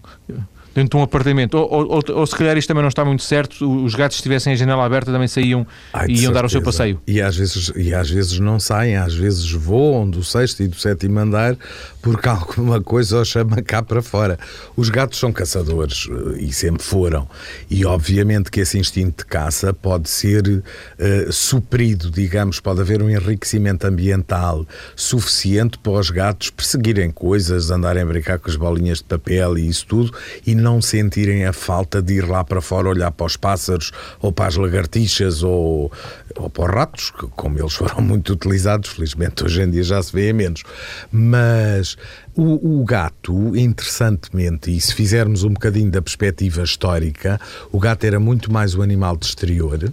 dentro 0.75 0.91
de 0.91 0.97
um 0.97 1.03
apartamento. 1.03 1.55
Ou, 1.55 1.71
ou, 1.71 1.95
ou, 1.95 2.17
ou, 2.17 2.27
se 2.27 2.37
calhar 2.37 2.57
isto 2.57 2.69
também 2.69 2.83
não 2.83 2.89
está 2.89 3.05
muito 3.05 3.23
certo, 3.23 3.85
os 3.85 3.95
gatos 3.95 4.17
se 4.19 4.23
tivessem 4.23 4.53
a 4.53 4.57
janela 4.57 4.85
aberta 4.85 5.13
também 5.13 5.29
saíam 5.29 5.67
Ai, 5.93 6.07
e 6.07 6.11
iam 6.11 6.17
certeza. 6.17 6.33
dar 6.33 6.45
o 6.45 6.49
seu 6.49 6.63
passeio. 6.63 7.01
E 7.07 7.21
às, 7.21 7.37
vezes, 7.37 7.73
e 7.77 7.95
às 7.95 8.11
vezes 8.11 8.39
não 8.39 8.61
saem, 8.61 8.97
às 8.97 9.15
vezes 9.15 9.51
voam 9.51 10.09
do 10.09 10.23
sexto 10.23 10.63
e 10.63 10.69
do 10.69 10.77
sétimo 10.77 11.19
andar 11.19 11.57
porque 12.03 12.29
alguma 12.29 12.81
coisa 12.81 13.21
os 13.21 13.29
chama 13.29 13.61
cá 13.63 13.83
para 13.83 14.03
fora. 14.03 14.39
Os 14.77 14.89
gatos 14.89 15.19
são 15.19 15.33
caçadores 15.33 16.09
eh, 16.11 16.43
e 16.43 16.53
sempre 16.53 16.83
foram. 16.83 17.29
E 17.71 17.85
obviamente 17.85 18.51
que 18.51 18.61
esse 18.61 18.79
instinto 18.79 19.25
de 19.25 19.27
caça 19.27 19.73
pode 19.73 20.09
ser 20.09 20.47
uh, 20.49 21.33
suprido, 21.33 22.11
digamos, 22.11 22.61
pode 22.61 22.81
haver 22.81 23.03
um 23.03 23.11
enriquecimento 23.11 23.87
ambiental 23.87 24.67
suficiente 24.97 25.79
para 25.79 25.93
os 25.93 26.11
gatos 26.11 26.51
perseguirem 26.51 27.11
coisas, 27.11 27.71
andarem 27.71 28.03
a 28.03 28.07
brincar 28.07 28.39
com 28.39 28.49
as 28.49 28.57
bolinhas 28.57 28.99
de 28.99 29.05
papel 29.05 29.59
e 29.59 29.69
isso 29.69 29.87
tudo 29.87 30.13
e 30.47 30.55
não 30.59 30.83
sentirem 30.83 31.45
a 31.45 31.53
falta 31.53 32.03
de 32.03 32.15
ir 32.15 32.29
lá 32.29 32.45
para 32.45 32.61
fora 32.61 32.89
olhar 32.89 33.11
para 33.11 33.27
os 33.27 33.37
pássaros 33.37 33.93
ou 34.21 34.33
para 34.33 34.47
as 34.47 34.57
lagartixas 34.57 35.43
ou, 35.43 35.91
ou 36.37 36.51
para 36.51 36.65
os 36.65 36.75
ratos, 36.75 37.13
como 37.37 37.59
eles 37.59 37.75
foram 37.75 38.01
muito 38.03 38.33
utilizados, 38.33 38.91
felizmente 38.91 39.45
hoje 39.45 39.63
em 39.63 39.71
dia 39.71 39.83
já 39.83 40.03
se 40.03 40.13
vê 40.13 40.33
menos. 40.33 40.63
Mas 41.11 41.97
o, 42.35 42.81
o, 42.81 42.85
gato, 42.85 43.57
interessantemente, 43.57 44.71
e 44.71 44.81
se 44.81 44.95
fizermos 44.95 45.43
um 45.45 45.51
bocadinho 45.51 45.91
da 45.91 46.03
perspectiva 46.03 46.63
histórica, 46.63 47.41
o 47.73 47.79
gato 47.79 48.05
era 48.05 48.21
muito 48.21 48.53
mais 48.53 48.75
o 48.75 48.83
animal 48.83 49.17
de 49.17 49.27
exterior. 49.27 49.93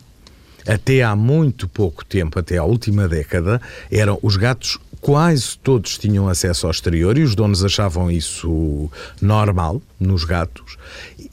Até 0.68 1.04
há 1.04 1.16
muito 1.16 1.68
pouco 1.68 2.04
tempo, 2.04 2.40
até 2.40 2.58
à 2.58 2.64
última 2.64 3.08
década, 3.08 3.62
eram 3.92 4.18
os 4.24 4.36
gatos 4.36 4.80
quase 5.06 5.56
todos 5.60 6.00
tinham 6.00 6.28
acesso 6.28 6.66
ao 6.66 6.72
exterior 6.72 7.16
e 7.16 7.22
os 7.22 7.36
donos 7.36 7.64
achavam 7.64 8.10
isso 8.10 8.90
normal 9.22 9.80
nos 10.00 10.24
gatos. 10.24 10.78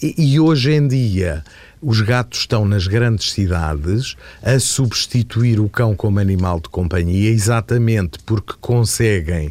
E, 0.02 0.35
e 0.35 0.38
hoje 0.38 0.73
em 0.73 0.87
dia 0.87 1.43
os 1.81 2.02
gatos 2.02 2.41
estão 2.41 2.67
nas 2.67 2.87
grandes 2.87 3.33
cidades 3.33 4.14
a 4.43 4.61
substituir 4.61 5.59
o 5.59 5.71
cão 5.71 5.97
como 5.97 6.19
animal 6.19 6.61
de 6.61 6.69
companhia, 6.69 7.31
exatamente 7.31 8.19
porque 8.26 8.52
conseguem 8.61 9.50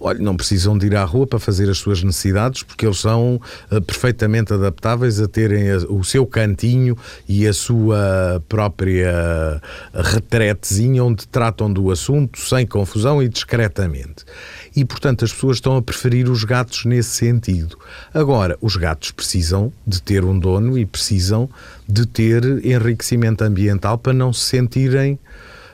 olha, 0.00 0.18
não 0.18 0.36
precisam 0.36 0.76
de 0.76 0.86
ir 0.86 0.96
à 0.96 1.04
rua 1.04 1.26
para 1.26 1.38
fazer 1.38 1.68
as 1.68 1.78
suas 1.78 2.02
necessidades, 2.02 2.62
porque 2.62 2.86
eles 2.86 2.98
são 2.98 3.40
uh, 3.70 3.80
perfeitamente 3.82 4.52
adaptáveis 4.52 5.20
a 5.20 5.28
terem 5.28 5.70
a, 5.70 5.76
o 5.88 6.04
seu 6.04 6.26
cantinho 6.26 6.96
e 7.28 7.46
a 7.46 7.52
sua 7.52 8.42
própria 8.48 9.60
retretezinha 9.94 11.02
onde 11.04 11.26
tratam 11.26 11.72
do 11.72 11.90
assunto 11.90 12.40
sem 12.40 12.66
confusão 12.66 13.22
e 13.22 13.28
discretamente. 13.28 14.24
E, 14.74 14.84
portanto, 14.84 15.24
as 15.24 15.32
pessoas 15.32 15.56
estão 15.56 15.76
a 15.76 15.82
preferir 15.82 16.30
os 16.30 16.44
gatos 16.44 16.84
nesse 16.84 17.10
sentido. 17.10 17.76
Agora, 18.12 18.56
os 18.60 18.76
gatos 18.76 19.10
precisam 19.10 19.72
de 19.86 20.00
ter 20.00 20.24
um 20.24 20.38
dono 20.38 20.78
e 20.78 20.86
precisam 20.86 21.48
de 21.88 22.06
ter 22.06 22.44
enriquecimento 22.64 23.42
ambiental 23.42 23.98
para 23.98 24.12
não 24.12 24.32
se 24.32 24.44
sentirem. 24.44 25.18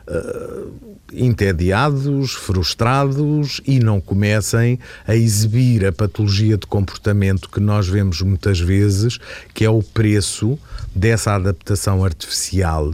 Uh, 0.07 0.95
entediados, 1.13 2.33
frustrados 2.33 3.61
e 3.67 3.79
não 3.79 4.01
comecem 4.01 4.79
a 5.07 5.15
exibir 5.15 5.87
a 5.87 5.93
patologia 5.93 6.59
de 6.59 6.67
comportamento 6.67 7.49
que 7.49 7.61
nós 7.61 7.89
vemos 7.89 8.21
muitas 8.21 8.61
vezes, 8.61 9.19
que 9.55 9.65
é 9.65 9.71
o 9.71 9.83
preço 9.83 10.59
dessa 10.95 11.35
adaptação 11.35 12.05
artificial 12.05 12.93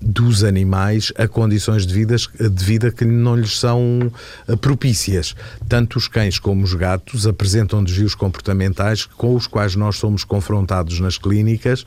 dos 0.00 0.44
animais 0.44 1.12
a 1.16 1.26
condições 1.26 1.86
de 1.86 1.94
vida, 1.94 2.16
de 2.16 2.64
vida 2.64 2.90
que 2.90 3.04
não 3.04 3.36
lhes 3.36 3.58
são 3.58 4.12
eh, 4.46 4.56
propícias. 4.56 5.34
Tanto 5.68 5.98
os 5.98 6.08
cães 6.08 6.38
como 6.38 6.64
os 6.64 6.74
gatos 6.74 7.26
apresentam 7.26 7.82
desvios 7.82 8.14
comportamentais 8.14 9.04
com 9.06 9.34
os 9.34 9.46
quais 9.46 9.74
nós 9.74 9.96
somos 9.96 10.24
confrontados 10.24 11.00
nas 11.00 11.18
clínicas 11.18 11.84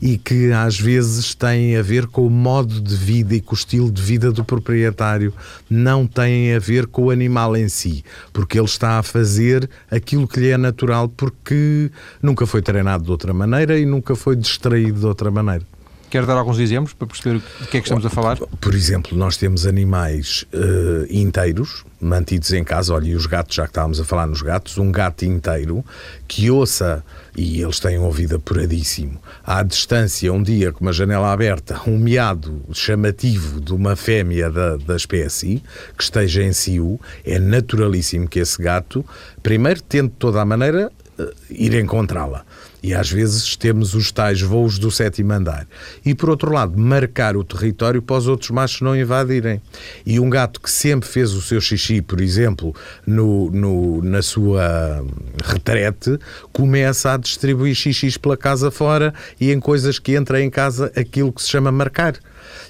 e 0.00 0.18
que 0.18 0.52
às 0.52 0.78
vezes 0.78 1.34
têm 1.34 1.76
a 1.76 1.82
ver 1.82 2.06
com 2.06 2.26
o 2.26 2.30
modo 2.30 2.80
de 2.80 2.94
vida 2.96 3.34
e 3.34 3.40
com 3.40 3.54
o 3.54 3.58
estilo 3.58 3.90
de 3.90 4.02
vida 4.02 4.32
do 4.32 4.44
proprietário, 4.44 5.32
não 5.68 6.06
têm 6.06 6.54
a 6.54 6.58
ver 6.58 6.86
com 6.86 7.04
o 7.04 7.10
animal 7.10 7.56
em 7.56 7.68
si, 7.68 8.04
porque 8.32 8.58
ele 8.58 8.66
está 8.66 8.98
a 8.98 9.02
fazer 9.02 9.68
aquilo 9.90 10.26
que 10.26 10.40
lhe 10.40 10.48
é 10.48 10.56
natural 10.56 11.08
porque 11.08 11.90
nunca 12.20 12.46
foi 12.46 12.62
treinado 12.62 13.04
de 13.04 13.10
outra 13.10 13.32
maneira 13.32 13.78
e 13.78 13.86
nunca 13.86 14.14
foi 14.14 14.36
distraído 14.36 15.00
de 15.00 15.06
outra 15.06 15.30
maneira. 15.30 15.64
Quer 16.12 16.26
dar 16.26 16.36
alguns 16.36 16.58
exemplos 16.58 16.92
para 16.92 17.06
perceber 17.06 17.38
de 17.38 17.66
que 17.68 17.78
é 17.78 17.80
que 17.80 17.86
estamos 17.86 18.04
a 18.04 18.10
falar? 18.10 18.36
Por 18.36 18.74
exemplo, 18.74 19.16
nós 19.16 19.38
temos 19.38 19.64
animais 19.64 20.44
uh, 20.52 21.06
inteiros, 21.08 21.86
mantidos 21.98 22.52
em 22.52 22.62
casa. 22.62 22.92
Olha, 22.92 23.06
e 23.06 23.14
os 23.14 23.24
gatos, 23.24 23.54
já 23.54 23.62
que 23.62 23.70
estávamos 23.70 23.98
a 23.98 24.04
falar 24.04 24.26
nos 24.26 24.42
gatos, 24.42 24.76
um 24.76 24.92
gato 24.92 25.24
inteiro 25.24 25.82
que 26.28 26.50
ouça, 26.50 27.02
e 27.34 27.62
eles 27.62 27.80
têm 27.80 27.98
um 27.98 28.02
ouvido 28.02 28.36
apuradíssimo, 28.36 29.18
à 29.42 29.62
distância, 29.62 30.30
um 30.30 30.42
dia 30.42 30.70
com 30.70 30.84
uma 30.84 30.92
janela 30.92 31.32
aberta, 31.32 31.80
um 31.86 31.96
miado 31.96 32.62
chamativo 32.74 33.58
de 33.58 33.72
uma 33.72 33.96
fêmea 33.96 34.50
da, 34.50 34.76
da 34.76 34.96
espécie 34.96 35.62
que 35.96 36.02
esteja 36.02 36.42
em 36.42 36.52
cio, 36.52 37.00
é 37.24 37.38
naturalíssimo 37.38 38.28
que 38.28 38.38
esse 38.38 38.60
gato, 38.60 39.02
primeiro, 39.42 39.80
tente 39.80 40.08
de 40.08 40.18
toda 40.18 40.42
a 40.42 40.44
maneira 40.44 40.92
uh, 41.18 41.32
ir 41.48 41.72
encontrá-la. 41.72 42.44
E 42.82 42.92
às 42.92 43.10
vezes 43.10 43.56
temos 43.56 43.94
os 43.94 44.10
tais 44.10 44.40
voos 44.40 44.78
do 44.78 44.90
sétimo 44.90 45.32
andar. 45.32 45.66
E 46.04 46.14
por 46.14 46.30
outro 46.30 46.52
lado, 46.52 46.76
marcar 46.76 47.36
o 47.36 47.44
território 47.44 48.02
para 48.02 48.16
os 48.16 48.26
outros 48.26 48.50
machos 48.50 48.80
não 48.80 48.96
invadirem. 48.96 49.62
E 50.04 50.18
um 50.18 50.28
gato 50.28 50.60
que 50.60 50.70
sempre 50.70 51.08
fez 51.08 51.32
o 51.32 51.40
seu 51.40 51.60
xixi, 51.60 52.02
por 52.02 52.20
exemplo, 52.20 52.74
no, 53.06 53.50
no, 53.50 54.02
na 54.02 54.20
sua 54.20 55.04
retrete, 55.44 56.18
começa 56.52 57.12
a 57.12 57.16
distribuir 57.16 57.74
xixis 57.74 58.16
pela 58.16 58.36
casa 58.36 58.70
fora 58.70 59.14
e 59.40 59.52
em 59.52 59.60
coisas 59.60 59.98
que 59.98 60.14
entra 60.16 60.40
em 60.42 60.50
casa 60.50 60.90
aquilo 60.96 61.32
que 61.32 61.42
se 61.42 61.48
chama 61.48 61.70
marcar 61.70 62.14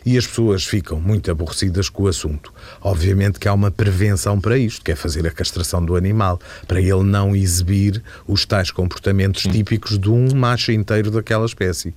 e 0.05 0.19
as 0.19 0.27
pessoas 0.27 0.65
ficam 0.65 1.01
muito 1.01 1.31
aborrecidas 1.31 1.89
com 1.89 2.05
o 2.05 2.09
assunto. 2.09 2.53
Obviamente 2.81 3.39
que 3.39 3.49
há 3.49 3.53
uma 3.53 3.71
prevenção 3.71 4.41
para 4.41 4.59
isto, 4.59 4.85
que 4.85 4.93
é 4.93 4.97
fazer 4.97 5.27
a 5.27 5.31
castração 5.31 5.85
do 5.85 5.97
animal, 5.97 6.41
para 6.67 6.81
ele 6.81 7.03
não 7.05 7.35
exibir 7.35 8.03
os 8.27 8.45
tais 8.45 8.71
comportamentos 8.71 9.43
típicos 9.43 9.99
de 9.99 10.11
um 10.11 10.35
macho 10.35 10.73
inteiro 10.73 11.11
daquela 11.11 11.47
espécie. 11.47 11.95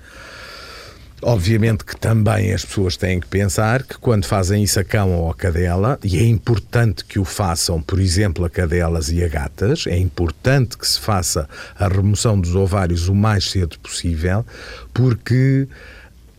Obviamente 1.21 1.85
que 1.85 1.95
também 1.95 2.53
as 2.53 2.63
pessoas 2.63 2.97
têm 2.97 3.19
que 3.19 3.27
pensar 3.27 3.81
que 3.83 3.97
quando 3.97 4.25
fazem 4.25 4.61
isso 4.61 4.79
a 4.79 4.83
cão 4.83 5.11
ou 5.13 5.31
a 5.31 5.33
cadela, 5.33 5.97
e 6.03 6.17
é 6.17 6.23
importante 6.23 7.05
que 7.05 7.17
o 7.17 7.25
façam, 7.25 7.81
por 7.81 7.99
exemplo, 7.99 8.43
a 8.45 8.49
cadelas 8.49 9.09
e 9.09 9.23
a 9.23 9.27
gatas, 9.27 9.85
é 9.87 9.97
importante 9.97 10.77
que 10.77 10.87
se 10.87 10.99
faça 10.99 11.49
a 11.79 11.87
remoção 11.87 12.39
dos 12.39 12.53
ovários 12.53 13.07
o 13.07 13.15
mais 13.15 13.49
cedo 13.49 13.79
possível, 13.79 14.45
porque 14.93 15.67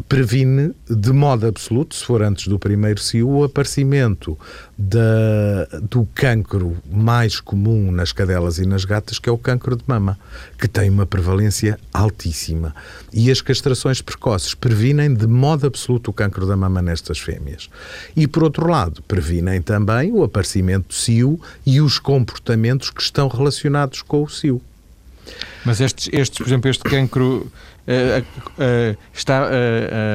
previne 0.09 0.73
de 0.89 1.13
modo 1.13 1.47
absoluto, 1.47 1.95
se 1.95 2.05
for 2.05 2.23
antes 2.23 2.47
do 2.49 2.59
primeiro 2.59 3.01
cio, 3.01 3.29
o 3.29 3.45
aparecimento 3.45 4.39
da, 4.77 5.65
do 5.83 6.07
cancro 6.15 6.77
mais 6.91 7.41
comum 7.41 7.91
nas 7.91 8.13
cadelas 8.13 8.59
e 8.59 8.67
nas 8.67 8.85
gatas, 8.85 9.19
que 9.19 9.29
é 9.29 9.33
o 9.33 9.39
cancro 9.39 9.75
de 9.75 9.85
mama, 9.87 10.19
que 10.59 10.69
tem 10.69 10.91
uma 10.91 11.07
prevalência 11.07 11.79
altíssima. 11.93 12.75
E 13.13 13.31
as 13.31 13.41
castrações 13.41 14.01
precoces 14.03 14.55
previnem 14.55 15.13
de 15.15 15.27
modo 15.27 15.67
absoluto 15.67 16.11
o 16.11 16.15
cancro 16.15 16.47
da 16.47 16.57
mama 16.57 16.83
nestas 16.83 17.19
fêmeas. 17.19 17.69
E, 18.15 18.27
por 18.27 18.45
outro 18.45 18.69
lado, 18.69 19.03
previnem 19.03 19.63
também 19.63 20.13
o 20.13 20.23
aparecimento 20.23 20.89
do 20.89 20.95
cio 20.95 21.41
e 21.65 21.81
os 21.81 21.99
comportamentos 21.99 22.91
que 22.91 23.01
estão 23.01 23.29
relacionados 23.29 24.03
com 24.03 24.23
o 24.23 24.29
cio. 24.29 24.61
Mas 25.65 25.81
estes, 25.81 26.09
estes 26.13 26.39
por 26.39 26.47
exemplo, 26.47 26.71
este 26.71 26.85
cancro 26.85 27.51
está 29.13 29.49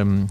um, 0.06 0.28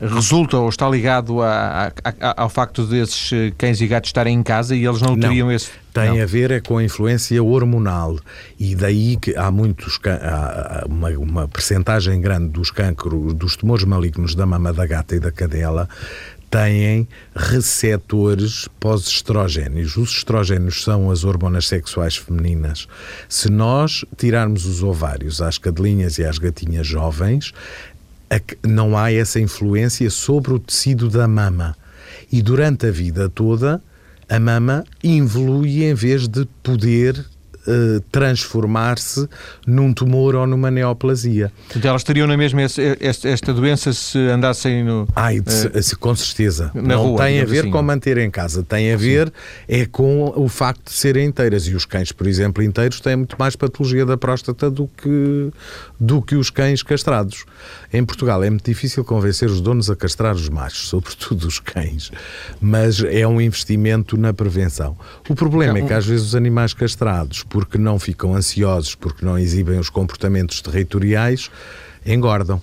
resulta 0.00 0.56
ou 0.56 0.68
está 0.68 0.88
ligado 0.88 1.42
a, 1.42 1.92
a, 2.02 2.42
ao 2.42 2.48
facto 2.48 2.86
desses 2.86 3.30
cães 3.58 3.80
e 3.80 3.86
gatos 3.86 4.08
estarem 4.08 4.34
em 4.34 4.42
casa 4.42 4.74
e 4.74 4.86
eles 4.86 5.00
não, 5.00 5.10
não 5.10 5.20
teriam 5.20 5.52
esse. 5.52 5.70
Tem 5.92 6.08
não. 6.08 6.22
a 6.22 6.26
ver 6.26 6.50
é 6.50 6.60
com 6.60 6.78
a 6.78 6.84
influência 6.84 7.42
hormonal 7.42 8.18
e 8.58 8.74
daí 8.74 9.16
que 9.16 9.36
há 9.36 9.50
muitos 9.50 10.00
há 10.04 10.86
uma, 10.88 11.10
uma 11.10 11.48
percentagem 11.48 12.20
grande 12.20 12.48
dos 12.48 12.70
cancros, 12.70 13.34
dos 13.34 13.56
tumores 13.56 13.84
malignos 13.84 14.34
da 14.34 14.46
mama 14.46 14.72
da 14.72 14.86
gata 14.86 15.16
e 15.16 15.20
da 15.20 15.30
cadela 15.30 15.88
têm 16.52 17.08
receptores 17.34 18.68
pós-estrogénios. 18.78 19.96
Os 19.96 20.10
estrogénios 20.10 20.84
são 20.84 21.10
as 21.10 21.24
hormonas 21.24 21.66
sexuais 21.66 22.14
femininas. 22.14 22.86
Se 23.26 23.50
nós 23.50 24.04
tirarmos 24.18 24.66
os 24.66 24.82
ovários 24.82 25.40
às 25.40 25.56
cadelinhas 25.56 26.18
e 26.18 26.24
às 26.24 26.36
gatinhas 26.36 26.86
jovens, 26.86 27.54
não 28.62 28.98
há 28.98 29.10
essa 29.10 29.40
influência 29.40 30.10
sobre 30.10 30.52
o 30.52 30.58
tecido 30.58 31.08
da 31.08 31.26
mama. 31.26 31.74
E 32.30 32.42
durante 32.42 32.86
a 32.86 32.90
vida 32.90 33.30
toda, 33.30 33.82
a 34.28 34.38
mama 34.38 34.84
evolui 35.02 35.84
em 35.84 35.94
vez 35.94 36.28
de 36.28 36.44
poder 36.62 37.24
uh, 37.66 38.00
transformar-se 38.10 39.28
num 39.66 39.92
tumor 39.92 40.34
ou 40.34 40.46
numa 40.46 40.70
neoplasia. 40.70 41.52
Então 41.74 41.90
elas 41.90 42.04
teriam 42.04 42.26
na 42.26 42.36
mesma 42.36 42.62
esta, 42.62 43.28
esta 43.28 43.52
doença 43.52 43.92
se 43.92 44.18
andassem 44.18 44.84
no. 44.84 45.06
Ai, 45.14 45.38
uh, 45.38 45.98
com 45.98 46.14
certeza. 46.14 46.70
Não 46.74 47.08
rua, 47.08 47.24
tem 47.24 47.40
a 47.40 47.44
ver 47.44 47.60
assim. 47.60 47.70
com 47.70 47.82
manter 47.82 48.18
em 48.18 48.30
casa, 48.30 48.62
tem 48.62 48.92
a 48.92 48.96
ver 48.96 49.28
Sim. 49.28 49.32
é 49.68 49.86
com 49.86 50.32
o 50.36 50.48
facto 50.48 50.84
de 50.84 50.92
serem 50.92 51.26
inteiras. 51.26 51.66
E 51.66 51.74
os 51.74 51.84
cães, 51.84 52.12
por 52.12 52.26
exemplo, 52.26 52.62
inteiros 52.62 53.00
têm 53.00 53.16
muito 53.16 53.36
mais 53.38 53.56
patologia 53.56 54.04
da 54.06 54.16
próstata 54.16 54.70
do 54.70 54.88
que, 54.96 55.50
do 55.98 56.22
que 56.22 56.36
os 56.36 56.50
cães 56.50 56.82
castrados. 56.82 57.44
Em 57.92 58.04
Portugal 58.04 58.42
é 58.42 58.50
muito 58.50 58.64
difícil 58.64 59.04
convencer 59.04 59.48
os 59.48 59.60
donos 59.60 59.90
a 59.90 59.96
castrar 59.96 60.34
os 60.34 60.48
machos, 60.48 60.88
sobretudo 60.92 61.46
os 61.46 61.58
cães, 61.58 62.10
mas 62.60 63.02
é 63.02 63.26
um 63.26 63.40
investimento 63.40 64.16
na 64.16 64.32
prevenção. 64.32 64.96
O 65.28 65.34
problema 65.34 65.78
é 65.78 65.82
que 65.82 65.92
às 65.92 66.06
vezes 66.06 66.26
os 66.26 66.34
animais 66.34 66.72
castrados 66.72 67.42
porque 67.52 67.76
não 67.76 67.98
ficam 67.98 68.34
ansiosos, 68.34 68.94
porque 68.94 69.22
não 69.22 69.38
exibem 69.38 69.78
os 69.78 69.90
comportamentos 69.90 70.62
territoriais, 70.62 71.50
engordam. 72.04 72.58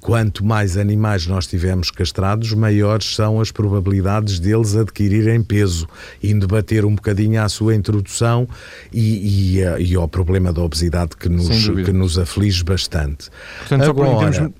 Quanto 0.00 0.44
mais 0.44 0.76
animais 0.76 1.26
nós 1.26 1.48
tivermos 1.48 1.90
castrados, 1.90 2.54
maiores 2.54 3.12
são 3.16 3.40
as 3.40 3.50
probabilidades 3.50 4.38
deles 4.38 4.76
adquirirem 4.76 5.42
peso, 5.42 5.86
indo 6.22 6.46
bater 6.46 6.84
um 6.84 6.94
bocadinho 6.94 7.42
à 7.42 7.48
sua 7.48 7.74
introdução 7.74 8.48
e, 8.92 9.58
e, 9.58 9.90
e 9.90 9.94
ao 9.96 10.06
problema 10.06 10.52
da 10.52 10.62
obesidade 10.62 11.16
que 11.16 11.28
nos, 11.28 11.68
que 11.68 11.92
nos 11.92 12.16
aflige 12.16 12.62
bastante. 12.62 13.28
Portanto, 13.58 13.90
Agora. 13.90 14.52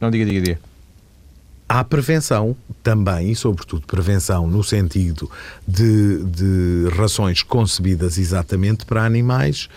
Não, 0.00 0.10
diga, 0.12 0.24
diga, 0.24 0.40
diga. 0.40 0.67
Há 1.68 1.84
prevenção 1.84 2.56
também, 2.82 3.30
e 3.32 3.36
sobretudo 3.36 3.86
prevenção 3.86 4.46
no 4.46 4.64
sentido 4.64 5.30
de, 5.66 6.24
de 6.24 6.88
rações 6.96 7.42
concebidas 7.42 8.16
exatamente 8.16 8.86
para 8.86 9.04
animais 9.04 9.68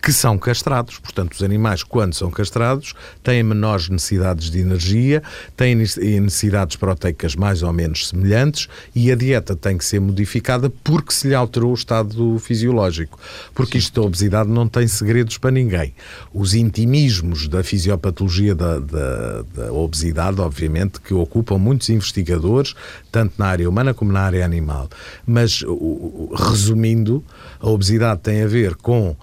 que 0.00 0.12
são 0.12 0.38
castrados. 0.38 0.98
Portanto, 0.98 1.32
os 1.32 1.42
animais, 1.42 1.82
quando 1.82 2.14
são 2.14 2.30
castrados, 2.30 2.94
têm 3.22 3.42
menores 3.42 3.88
necessidades 3.88 4.50
de 4.50 4.60
energia, 4.60 5.22
têm 5.56 5.74
necessidades 5.74 6.76
proteicas 6.76 7.34
mais 7.36 7.62
ou 7.62 7.72
menos 7.72 8.08
semelhantes 8.08 8.68
e 8.94 9.12
a 9.12 9.14
dieta 9.14 9.54
tem 9.54 9.76
que 9.76 9.84
ser 9.84 10.00
modificada 10.00 10.70
porque 10.82 11.12
se 11.12 11.28
lhe 11.28 11.34
alterou 11.34 11.70
o 11.70 11.74
estado 11.74 12.38
fisiológico. 12.38 13.18
Porque 13.54 13.78
isto 13.78 14.00
da 14.00 14.06
obesidade 14.06 14.48
não 14.48 14.66
tem 14.66 14.86
segredos 14.88 15.38
para 15.38 15.50
ninguém. 15.50 15.94
Os 16.32 16.54
intimismos 16.54 17.48
da 17.48 17.62
fisiopatologia 17.62 18.54
da, 18.54 18.78
da, 18.78 19.42
da 19.54 19.72
obesidade, 19.72 20.40
obviamente, 20.40 21.00
que 21.00 21.12
ocupam 21.12 21.58
muitos 21.58 21.88
investigadores, 21.90 22.74
tanto 23.12 23.34
na 23.38 23.46
área 23.46 23.68
humana 23.68 23.92
como 23.92 24.12
na 24.12 24.20
área 24.20 24.44
animal. 24.44 24.88
Mas, 25.26 25.64
resumindo, 26.34 27.22
a 27.60 27.68
obesidade 27.68 28.20
tem 28.20 28.42
a 28.42 28.46
ver 28.46 28.74
com 28.76 29.16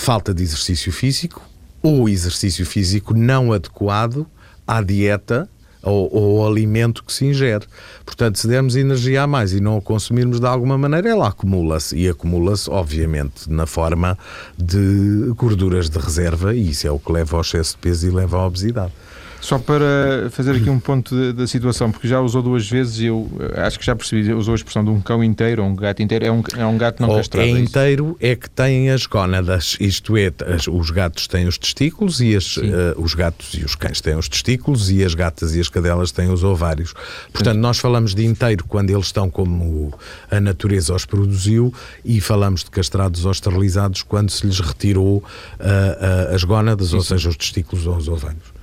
falta 0.00 0.32
de 0.32 0.42
exercício 0.42 0.90
físico 0.90 1.42
ou 1.82 2.08
exercício 2.08 2.64
físico 2.64 3.14
não 3.14 3.52
adequado 3.52 4.26
à 4.66 4.82
dieta 4.82 5.48
ou, 5.82 6.10
ou 6.12 6.42
ao 6.42 6.50
alimento 6.50 7.04
que 7.04 7.12
se 7.12 7.24
ingere. 7.24 7.66
Portanto, 8.04 8.38
se 8.38 8.46
dermos 8.46 8.76
energia 8.76 9.22
a 9.22 9.26
mais 9.26 9.52
e 9.52 9.60
não 9.60 9.78
a 9.78 9.82
consumirmos 9.82 10.40
de 10.40 10.46
alguma 10.46 10.76
maneira, 10.76 11.08
ela 11.08 11.28
acumula-se. 11.28 11.96
E 11.96 12.08
acumula-se, 12.08 12.68
obviamente, 12.70 13.50
na 13.50 13.66
forma 13.66 14.18
de 14.58 15.32
gorduras 15.36 15.88
de 15.88 15.98
reserva, 15.98 16.54
e 16.54 16.70
isso 16.70 16.86
é 16.86 16.90
o 16.90 16.98
que 16.98 17.12
leva 17.12 17.36
ao 17.36 17.42
excesso 17.42 17.72
de 17.72 17.78
peso 17.78 18.06
e 18.06 18.10
leva 18.10 18.38
à 18.38 18.46
obesidade. 18.46 18.92
Só 19.40 19.58
para 19.58 20.28
fazer 20.30 20.56
aqui 20.56 20.68
um 20.68 20.78
ponto 20.78 21.32
da 21.32 21.46
situação, 21.46 21.90
porque 21.90 22.06
já 22.06 22.20
usou 22.20 22.42
duas 22.42 22.68
vezes 22.68 22.98
e 22.98 23.06
eu 23.06 23.28
eh, 23.40 23.62
acho 23.62 23.78
que 23.78 23.86
já 23.86 23.96
percebi, 23.96 24.32
usou 24.32 24.52
a 24.52 24.54
expressão 24.54 24.84
de 24.84 24.90
um 24.90 25.00
cão 25.00 25.24
inteiro 25.24 25.62
ou 25.62 25.68
um 25.68 25.74
gato 25.74 26.02
inteiro, 26.02 26.26
é 26.26 26.30
um, 26.30 26.42
é 26.58 26.66
um 26.66 26.76
gato 26.76 27.00
não 27.00 27.08
ou 27.08 27.16
castrado. 27.16 27.48
É, 27.48 27.52
é 27.52 27.58
inteiro 27.58 28.16
é 28.20 28.36
que 28.36 28.50
tem 28.50 28.90
as 28.90 29.06
gónadas, 29.06 29.76
isto 29.80 30.16
é, 30.16 30.30
as, 30.46 30.68
os 30.68 30.90
gatos 30.90 31.26
têm 31.26 31.46
os 31.46 31.56
testículos 31.56 32.20
e 32.20 32.36
as, 32.36 32.58
uh, 32.58 32.62
os 32.96 33.14
gatos 33.14 33.54
e 33.54 33.64
os 33.64 33.74
cães 33.74 34.00
têm 34.00 34.14
os 34.14 34.28
testículos 34.28 34.90
e 34.90 35.02
as 35.02 35.14
gatas 35.14 35.54
e 35.56 35.60
as 35.60 35.68
cadelas 35.68 36.12
têm 36.12 36.30
os 36.30 36.44
ovários. 36.44 36.92
Portanto, 37.32 37.54
Sim. 37.54 37.60
nós 37.60 37.78
falamos 37.78 38.14
de 38.14 38.26
inteiro 38.26 38.64
quando 38.68 38.90
eles 38.90 39.06
estão 39.06 39.30
como 39.30 39.92
a 40.30 40.38
natureza 40.38 40.94
os 40.94 41.06
produziu 41.06 41.72
e 42.04 42.20
falamos 42.20 42.62
de 42.62 42.70
castrados 42.70 43.24
ou 43.24 43.32
esterilizados 43.32 44.02
quando 44.02 44.30
se 44.30 44.46
lhes 44.46 44.60
retirou 44.60 45.16
uh, 45.16 45.22
uh, 45.22 46.34
as 46.34 46.44
gónadas, 46.44 46.88
Sim. 46.88 46.96
ou 46.96 47.02
seja, 47.02 47.28
os 47.30 47.36
testículos 47.36 47.86
ou 47.86 47.96
os 47.96 48.06
ovários. 48.06 48.59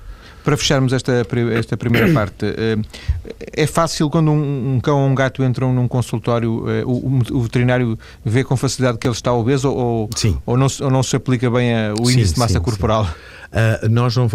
Para 0.48 0.56
fecharmos 0.56 0.94
esta, 0.94 1.26
esta 1.52 1.76
primeira 1.76 2.08
parte, 2.14 2.46
eh, 2.46 2.78
é 3.52 3.66
fácil 3.66 4.08
quando 4.08 4.30
um, 4.30 4.80
cão 4.82 5.02
ou 5.02 5.06
um 5.06 5.14
gato 5.14 5.44
entram 5.44 5.74
num 5.74 5.86
consultório, 5.86 6.64
eh, 6.70 6.82
o, 6.86 7.20
o 7.32 7.42
veterinário 7.42 7.98
vê 8.24 8.42
com 8.42 8.56
facilidade 8.56 8.96
que 8.96 9.06
ele 9.06 9.12
está 9.12 9.30
obeso 9.30 9.70
ou, 9.70 10.08
sim. 10.16 10.38
ou, 10.46 10.56
não, 10.56 10.66
ou 10.80 10.90
não 10.90 11.02
se 11.02 11.14
aplica 11.14 11.50
bem 11.50 11.74
a, 11.74 11.92
o 12.00 12.10
índice 12.10 12.28
sim, 12.28 12.34
de 12.34 12.40
massa 12.40 12.54
sim, 12.54 12.60
corporal? 12.60 13.06
Uh, 13.48 13.88
nós 13.88 14.14
não, 14.14 14.28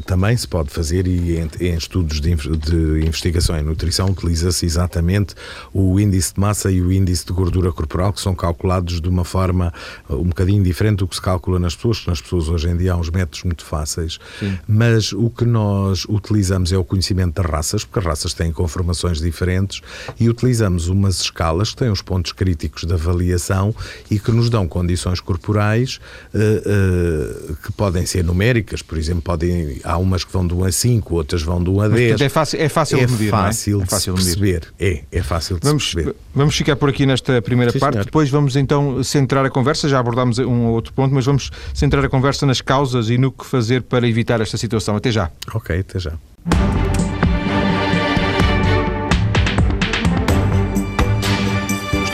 também 0.00 0.36
se 0.36 0.46
pode 0.46 0.70
fazer, 0.70 1.06
e 1.06 1.38
em, 1.38 1.48
em 1.60 1.74
estudos 1.76 2.20
de, 2.20 2.34
de, 2.34 3.06
investigação 3.06 3.56
em 3.56 3.62
nutrição, 3.62 4.06
utiliza-se 4.06 4.66
exatamente 4.66 5.36
o 5.72 6.00
índice 6.00 6.34
de 6.34 6.40
massa 6.40 6.68
e 6.70 6.82
o 6.82 6.92
índice 6.92 7.24
de 7.24 7.32
gordura 7.32 7.70
corporal, 7.70 8.12
que 8.12 8.20
são 8.20 8.34
calculados 8.34 9.00
de 9.00 9.08
uma 9.08 9.24
forma 9.24 9.72
uh, 10.08 10.16
um 10.16 10.24
bocadinho 10.24 10.64
diferente 10.64 10.98
do 10.98 11.06
que 11.06 11.14
se 11.14 11.22
calcula 11.22 11.60
nas 11.60 11.76
pessoas, 11.76 12.00
que 12.00 12.08
nas 12.08 12.20
pessoas 12.20 12.48
hoje 12.48 12.68
em 12.68 12.76
dia 12.76 12.94
há 12.94 12.96
uns 12.96 13.08
métodos 13.08 13.44
muito 13.44 13.64
fáceis. 13.64 14.18
Sim. 14.40 14.58
Mas 14.66 15.12
o 15.12 15.30
que 15.30 15.44
nós 15.56 16.04
utilizamos 16.08 16.72
é 16.72 16.78
o 16.78 16.84
conhecimento 16.84 17.42
das 17.42 17.50
raças, 17.50 17.84
porque 17.84 17.98
as 17.98 18.04
raças 18.04 18.34
têm 18.34 18.52
conformações 18.52 19.20
diferentes, 19.20 19.80
e 20.18 20.28
utilizamos 20.28 20.88
umas 20.88 21.20
escalas 21.20 21.70
que 21.70 21.76
têm 21.76 21.90
os 21.90 22.02
pontos 22.02 22.32
críticos 22.32 22.84
de 22.84 22.92
avaliação 22.92 23.74
e 24.10 24.18
que 24.18 24.30
nos 24.30 24.50
dão 24.50 24.68
condições 24.68 25.20
corporais 25.20 25.98
uh, 26.34 27.56
que 27.56 27.72
podem 27.72 28.04
ser 28.06 28.24
numéricas 28.24 28.82
por 28.86 28.98
exemplo, 28.98 29.22
podem, 29.22 29.80
há 29.84 29.96
umas 29.98 30.24
que 30.24 30.32
vão 30.32 30.46
de 30.46 30.54
1 30.54 30.64
a 30.64 30.72
5, 30.72 31.14
outras 31.14 31.42
vão 31.42 31.62
de 31.62 31.70
1 31.70 31.80
a 31.80 31.88
10. 31.88 32.20
é 32.20 32.28
fácil, 32.28 32.60
é 32.60 32.68
fácil 32.68 32.98
é 32.98 33.06
de 33.06 33.12
medir, 33.12 33.30
fácil 33.30 33.80
é? 33.80 33.82
é 33.82 33.86
fácil 33.86 34.14
de, 34.14 34.20
de 34.20 34.26
perceber. 34.26 34.62
É, 34.78 35.02
é 35.10 35.22
fácil 35.22 35.58
de 35.58 35.66
vamos, 35.66 35.92
perceber. 35.92 36.16
Vamos 36.34 36.56
ficar 36.56 36.76
por 36.76 36.88
aqui 36.88 37.06
nesta 37.06 37.40
primeira 37.42 37.72
Sim, 37.72 37.78
parte, 37.78 37.94
senhor. 37.94 38.04
depois 38.04 38.30
vamos 38.30 38.56
então 38.56 39.02
centrar 39.02 39.44
a 39.44 39.50
conversa, 39.50 39.88
já 39.88 39.98
abordámos 39.98 40.38
um 40.38 40.66
ou 40.66 40.74
outro 40.74 40.92
ponto, 40.92 41.14
mas 41.14 41.24
vamos 41.24 41.50
centrar 41.74 42.04
a 42.04 42.08
conversa 42.08 42.46
nas 42.46 42.60
causas 42.60 43.10
e 43.10 43.18
no 43.18 43.30
que 43.32 43.44
fazer 43.44 43.82
para 43.82 44.08
evitar 44.08 44.40
esta 44.40 44.56
situação. 44.56 44.96
Até 44.96 45.10
já. 45.10 45.30
Ok, 45.54 45.78
até 45.78 45.98
já. 45.98 46.12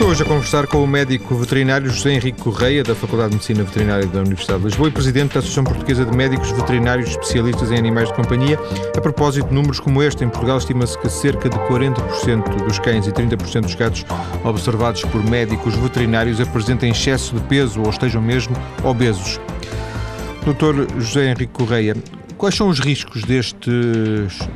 Estou 0.03 0.11
hoje 0.11 0.23
a 0.25 0.27
conversar 0.27 0.67
com 0.67 0.83
o 0.83 0.87
médico 0.87 1.33
veterinário 1.37 1.89
José 1.89 2.15
Henrique 2.15 2.43
Correia, 2.43 2.83
da 2.83 2.93
Faculdade 2.93 3.29
de 3.29 3.35
Medicina 3.37 3.63
Veterinária 3.63 4.05
da 4.05 4.19
Universidade 4.19 4.59
de 4.59 4.67
Lisboa 4.67 4.89
e 4.89 4.91
presidente 4.91 5.35
da 5.35 5.39
Associação 5.39 5.63
Portuguesa 5.63 6.05
de 6.05 6.17
Médicos 6.17 6.51
Veterinários 6.51 7.11
Especialistas 7.11 7.71
em 7.71 7.79
Animais 7.79 8.09
de 8.09 8.15
Companhia. 8.15 8.59
A 8.97 9.01
propósito 9.01 9.47
de 9.47 9.55
números 9.55 9.79
como 9.79 10.03
este, 10.03 10.25
em 10.25 10.29
Portugal 10.29 10.59
estima-se 10.59 10.99
que 10.99 11.09
cerca 11.09 11.49
de 11.49 11.57
40% 11.57 12.65
dos 12.67 12.81
cães 12.81 13.07
e 13.07 13.13
30% 13.13 13.61
dos 13.61 13.77
gatos 13.77 14.05
observados 14.43 15.05
por 15.05 15.23
médicos 15.23 15.77
veterinários 15.77 16.41
apresentem 16.41 16.91
excesso 16.91 17.37
de 17.37 17.43
peso 17.43 17.81
ou 17.81 17.89
estejam 17.89 18.21
mesmo 18.21 18.57
obesos. 18.83 19.39
Dr. 20.45 21.01
José 21.01 21.31
Henrique 21.31 21.53
Correia, 21.53 21.95
Quais 22.43 22.57
são 22.57 22.69
os 22.69 22.81
riscos 22.81 23.23
deste, 23.23 23.71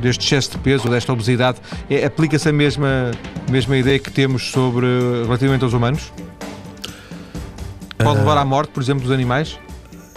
deste 0.03 0.27
excesso 0.27 0.51
de 0.51 0.59
peso, 0.59 0.89
desta 0.89 1.13
obesidade? 1.13 1.59
É, 1.89 2.05
Aplica-se 2.05 2.49
a 2.49 2.53
mesma, 2.53 3.13
mesma 3.49 3.77
ideia 3.77 3.97
que 3.97 4.11
temos 4.11 4.51
sobre 4.51 4.89
relativamente 5.23 5.63
aos 5.63 5.73
humanos? 5.73 6.13
Pode 7.97 8.19
levar 8.19 8.39
à 8.39 8.45
morte, 8.45 8.73
por 8.73 8.83
exemplo, 8.83 9.05
dos 9.05 9.13
animais? 9.13 9.57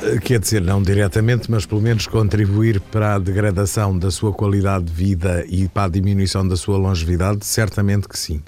Eh, 0.02 0.18
quer 0.18 0.40
dizer, 0.40 0.64
não 0.64 0.82
diretamente, 0.82 1.52
mas 1.52 1.64
pelo 1.68 1.80
menos 1.80 2.08
contribuir 2.08 2.82
para 2.82 3.14
a 3.14 3.20
degradação 3.20 3.96
da 3.96 4.10
sua 4.10 4.34
qualidade 4.34 4.86
de 4.86 4.92
vida 4.92 5.46
e 5.48 5.68
para 5.68 5.84
a 5.84 5.90
diminuição 5.90 6.48
da 6.48 6.58
sua 6.58 6.76
longevidade, 6.76 7.46
certamente 7.46 8.08
que 8.10 8.18
sim. 8.18 8.42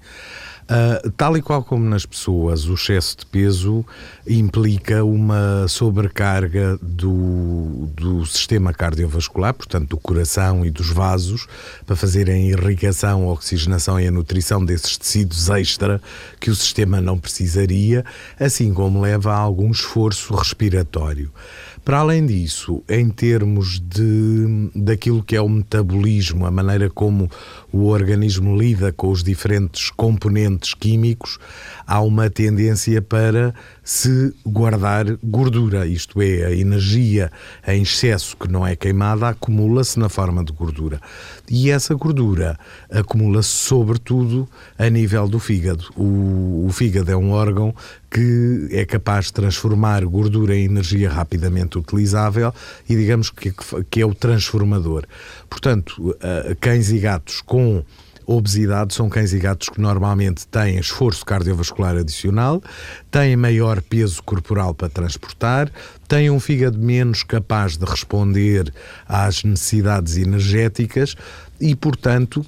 Uh, 0.72 1.12
tal 1.18 1.36
e 1.36 1.42
qual 1.42 1.62
como 1.66 1.84
nas 1.84 2.06
pessoas, 2.06 2.66
o 2.66 2.76
excesso 2.76 3.18
de 3.18 3.26
peso 3.26 3.86
implica 4.26 5.04
uma 5.04 5.68
sobrecarga 5.68 6.80
do, 6.82 7.90
do 7.94 8.26
sistema 8.26 8.74
cardiovascular, 8.74 9.54
portanto, 9.54 9.90
do 9.90 9.98
coração 9.98 10.66
e 10.66 10.72
dos 10.72 10.90
vasos, 10.90 11.46
para 11.86 11.98
fazerem 11.98 12.54
a 12.54 12.58
irrigação, 12.58 13.28
a 13.28 13.34
oxigenação 13.34 14.00
e 14.00 14.08
a 14.08 14.12
nutrição 14.12 14.64
desses 14.64 14.98
tecidos 14.98 15.50
extra 15.50 16.02
que 16.40 16.50
o 16.50 16.56
sistema 16.56 17.02
não 17.02 17.20
precisaria, 17.20 18.06
assim 18.40 18.74
como 18.74 19.02
leva 19.02 19.34
a 19.34 19.38
algum 19.38 19.72
esforço 19.72 20.34
respiratório. 20.34 21.34
Para 21.84 22.00
além 22.00 22.28
disso, 22.28 22.84
em 22.88 23.10
termos 23.10 23.80
de, 23.80 24.70
daquilo 24.76 25.24
que 25.24 25.36
é 25.36 25.42
o 25.42 25.50
metabolismo, 25.50 26.46
a 26.46 26.52
maneira 26.52 26.92
como 26.92 27.30
o 27.72 27.88
organismo 27.88 28.56
lida 28.56 28.92
com 28.92 29.10
os 29.10 29.24
diferentes 29.24 29.90
componentes 29.90 30.76
químicos, 30.76 31.40
há 31.88 32.00
uma 32.00 32.30
tendência 32.30 33.02
para 33.02 33.54
se 33.84 34.32
guardar 34.46 35.06
gordura, 35.24 35.88
isto 35.88 36.22
é, 36.22 36.46
a 36.46 36.52
energia 36.54 37.32
em 37.68 37.82
excesso 37.82 38.38
que 38.38 38.48
não 38.48 38.66
é 38.66 38.76
queimada 38.76 39.30
acumula-se 39.30 40.00
na 40.00 40.08
forma 40.08 40.46
de 40.46 40.54
gordura. 40.54 41.02
E 41.50 41.72
essa 41.72 41.96
gordura 41.96 42.60
acumula-se 42.92 43.50
sobretudo 43.50 44.48
a 44.78 44.88
nível 44.88 45.28
do 45.28 45.40
fígado. 45.40 45.86
O, 45.96 46.68
o 46.68 46.72
fígado 46.72 47.10
é 47.12 47.18
um 47.18 47.32
órgão 47.32 47.74
que 48.12 48.68
é 48.72 48.86
capaz 48.86 49.28
de 49.28 49.34
transformar 49.34 50.04
gordura 50.04 50.54
em 50.54 50.66
energia 50.66 51.10
rapidamente 51.10 51.78
utilizável 51.78 52.54
e 52.88 52.96
digamos 52.96 53.30
que, 53.30 53.54
que 53.90 54.02
é 54.02 54.06
o 54.06 54.14
transformador. 54.14 55.06
Portanto, 55.50 56.16
cães 56.60 56.92
e 56.92 57.00
gatos 57.00 57.42
com 57.42 57.84
obesidade 58.26 58.94
são 58.94 59.10
cães 59.10 59.34
e 59.34 59.40
gatos 59.40 59.70
que 59.70 59.80
normalmente 59.80 60.48
têm 60.48 60.78
esforço 60.78 61.26
cardiovascular 61.26 61.98
adicional, 61.98 62.62
têm 63.10 63.36
maior 63.36 63.82
peso 63.82 64.22
corporal 64.24 64.74
para 64.74 64.90
transportar, 64.90 65.72
têm 66.08 66.30
um 66.30 66.40
fígado 66.40 66.78
menos 66.78 67.24
capaz 67.24 67.78
de 67.78 67.86
responder 67.86 68.74
às 69.08 69.44
necessidades 69.44 70.18
energéticas 70.18 71.16
e, 71.60 71.76
portanto, 71.76 72.46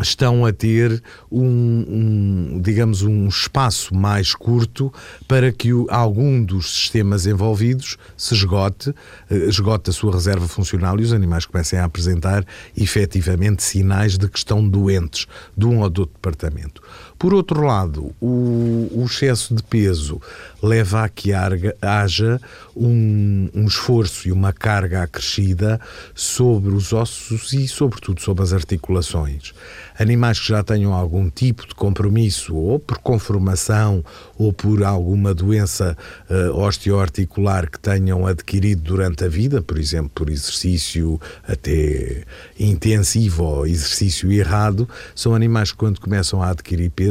estão 0.00 0.44
a 0.44 0.52
ter 0.52 1.02
um, 1.30 1.44
um, 1.46 2.60
digamos 2.60 3.02
um 3.02 3.28
espaço 3.28 3.94
mais 3.94 4.34
curto 4.34 4.92
para 5.26 5.50
que 5.50 5.72
o, 5.72 5.86
algum 5.90 6.42
dos 6.42 6.74
sistemas 6.74 7.26
envolvidos 7.26 7.96
se 8.16 8.34
esgote, 8.34 8.94
eh, 9.30 9.36
esgote 9.48 9.90
a 9.90 9.92
sua 9.92 10.12
reserva 10.12 10.46
funcional 10.46 10.98
e 11.00 11.02
os 11.02 11.12
animais 11.12 11.46
comecem 11.46 11.78
a 11.78 11.84
apresentar 11.84 12.44
efetivamente 12.76 13.62
sinais 13.62 14.18
de 14.18 14.28
que 14.28 14.38
estão 14.38 14.66
doentes 14.66 15.26
de 15.56 15.66
um 15.66 15.80
ou 15.80 15.90
do 15.90 16.02
outro 16.02 16.14
departamento. 16.14 16.82
Por 17.18 17.32
outro 17.32 17.62
lado, 17.62 18.14
o, 18.20 18.88
o 18.92 19.04
excesso 19.06 19.54
de 19.54 19.62
peso 19.62 20.20
leva 20.62 21.04
a 21.04 21.08
que 21.08 21.32
haja 21.32 22.40
um, 22.74 23.48
um, 23.54 23.66
esforço 23.66 24.28
e 24.28 24.32
uma 24.32 24.52
carga 24.52 25.02
acrescida 25.02 25.80
sobre 26.14 26.74
os 26.74 26.92
ossos 26.92 27.52
e, 27.52 27.66
sobretudo, 27.68 28.20
sobre 28.20 28.42
as 28.42 28.52
articulações. 28.52 29.54
Animais 29.98 30.38
que 30.40 30.48
já 30.48 30.62
tenham 30.62 30.92
algum 30.92 31.30
tipo 31.30 31.66
de 31.66 31.74
compromisso, 31.74 32.54
ou 32.54 32.78
por 32.78 32.98
conformação, 32.98 34.04
ou 34.36 34.52
por 34.52 34.82
alguma 34.84 35.32
doença 35.32 35.96
uh, 36.28 36.58
osteoarticular 36.58 37.70
que 37.70 37.78
tenham 37.78 38.26
adquirido 38.26 38.82
durante 38.82 39.24
a 39.24 39.28
vida, 39.28 39.62
por 39.62 39.78
exemplo, 39.78 40.10
por 40.14 40.28
exercício 40.28 41.18
até 41.46 42.24
intensivo 42.58 43.44
ou 43.44 43.66
exercício 43.66 44.30
errado, 44.30 44.88
são 45.14 45.34
animais 45.34 45.72
que, 45.72 45.78
quando 45.78 46.00
começam 46.00 46.42
a 46.42 46.50
adquirir 46.50 46.90
peso, 46.90 47.05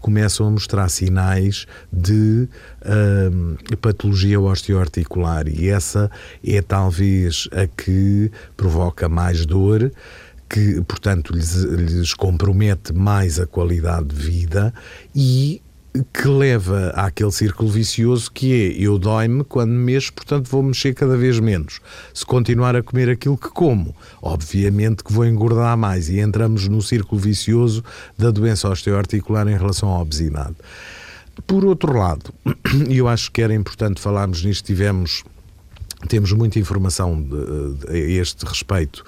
começam 0.00 0.46
a 0.46 0.50
mostrar 0.50 0.88
sinais 0.88 1.66
de 1.92 2.48
uh, 2.82 3.76
patologia 3.78 4.40
osteoarticular. 4.40 5.48
E 5.48 5.68
essa 5.68 6.10
é 6.44 6.62
talvez 6.62 7.48
a 7.52 7.66
que 7.66 8.30
provoca 8.56 9.08
mais 9.08 9.44
dor 9.46 9.90
que, 10.48 10.80
portanto, 10.82 11.32
lhes, 11.34 11.54
lhes 11.54 12.14
compromete 12.14 12.92
mais 12.92 13.38
a 13.38 13.46
qualidade 13.46 14.06
de 14.08 14.16
vida 14.16 14.72
e 15.14 15.60
que 16.12 16.28
leva 16.28 16.90
àquele 16.90 17.32
círculo 17.32 17.68
vicioso 17.68 18.30
que 18.30 18.52
é 18.52 18.82
eu 18.82 18.98
dói-me 18.98 19.42
quando 19.44 19.70
mexo, 19.70 20.12
portanto 20.12 20.48
vou 20.48 20.62
mexer 20.62 20.94
cada 20.94 21.16
vez 21.16 21.40
menos. 21.40 21.80
Se 22.12 22.24
continuar 22.24 22.76
a 22.76 22.82
comer 22.82 23.08
aquilo 23.08 23.36
que 23.36 23.48
como, 23.48 23.94
obviamente 24.22 25.02
que 25.02 25.12
vou 25.12 25.26
engordar 25.26 25.76
mais 25.76 26.08
e 26.08 26.20
entramos 26.20 26.68
no 26.68 26.82
círculo 26.82 27.20
vicioso 27.20 27.82
da 28.16 28.30
doença 28.30 28.68
osteoarticular 28.68 29.48
em 29.48 29.56
relação 29.56 29.88
à 29.90 30.00
obesidade. 30.00 30.56
Por 31.46 31.64
outro 31.64 31.96
lado, 31.96 32.32
e 32.88 32.96
eu 32.98 33.08
acho 33.08 33.30
que 33.30 33.42
era 33.42 33.54
importante 33.54 34.00
falarmos 34.00 34.44
nisto, 34.44 34.66
tivemos 34.66 35.24
temos 36.06 36.32
muita 36.32 36.60
informação 36.60 37.20
de, 37.20 37.74
de, 37.74 37.88
a 37.88 38.20
este 38.20 38.44
respeito 38.44 39.04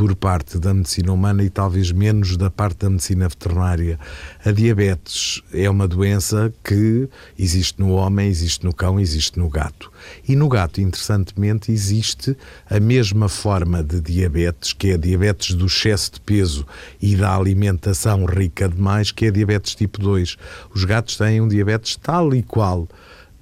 por 0.00 0.16
parte 0.16 0.58
da 0.58 0.72
medicina 0.72 1.12
humana 1.12 1.44
e 1.44 1.50
talvez 1.50 1.92
menos 1.92 2.34
da 2.34 2.48
parte 2.48 2.78
da 2.78 2.88
medicina 2.88 3.28
veterinária. 3.28 4.00
A 4.42 4.50
diabetes 4.50 5.42
é 5.52 5.68
uma 5.68 5.86
doença 5.86 6.50
que 6.64 7.06
existe 7.38 7.78
no 7.78 7.90
homem, 7.90 8.26
existe 8.26 8.64
no 8.64 8.72
cão, 8.72 8.98
existe 8.98 9.38
no 9.38 9.50
gato. 9.50 9.92
E 10.26 10.34
no 10.34 10.48
gato, 10.48 10.80
interessantemente, 10.80 11.70
existe 11.70 12.34
a 12.70 12.80
mesma 12.80 13.28
forma 13.28 13.84
de 13.84 14.00
diabetes, 14.00 14.72
que 14.72 14.88
é 14.88 14.94
a 14.94 14.96
diabetes 14.96 15.54
do 15.54 15.66
excesso 15.66 16.12
de 16.14 16.20
peso 16.22 16.66
e 16.98 17.14
da 17.14 17.36
alimentação 17.36 18.24
rica 18.24 18.70
demais, 18.70 19.12
que 19.12 19.26
é 19.26 19.28
a 19.28 19.32
diabetes 19.32 19.74
tipo 19.74 20.00
2. 20.00 20.38
Os 20.74 20.82
gatos 20.82 21.18
têm 21.18 21.42
um 21.42 21.48
diabetes 21.48 21.96
tal 21.96 22.34
e 22.34 22.42
qual 22.42 22.88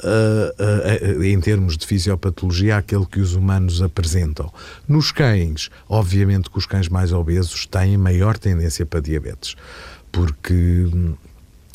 uh, 0.03 1.19
uh, 1.19 1.25
em 1.25 1.41
termos 1.41 1.77
de 1.77 1.87
fisiopatologia, 1.87 2.77
aquele 2.77 3.07
que 3.07 3.21
os 3.21 3.35
humanos 3.35 3.83
apresentam. 3.83 4.53
Nos 4.87 5.13
cães, 5.13 5.71
obviamente 5.89 6.51
que 6.51 6.59
os 6.59 6.67
cães 6.67 6.89
mais 6.89 7.13
obesos 7.13 7.67
têm 7.67 7.97
maior 7.97 8.39
tendência 8.39 8.85
para 8.87 9.01
diabetes, 9.01 9.55
porque 10.11 10.89
hum, 10.93 11.15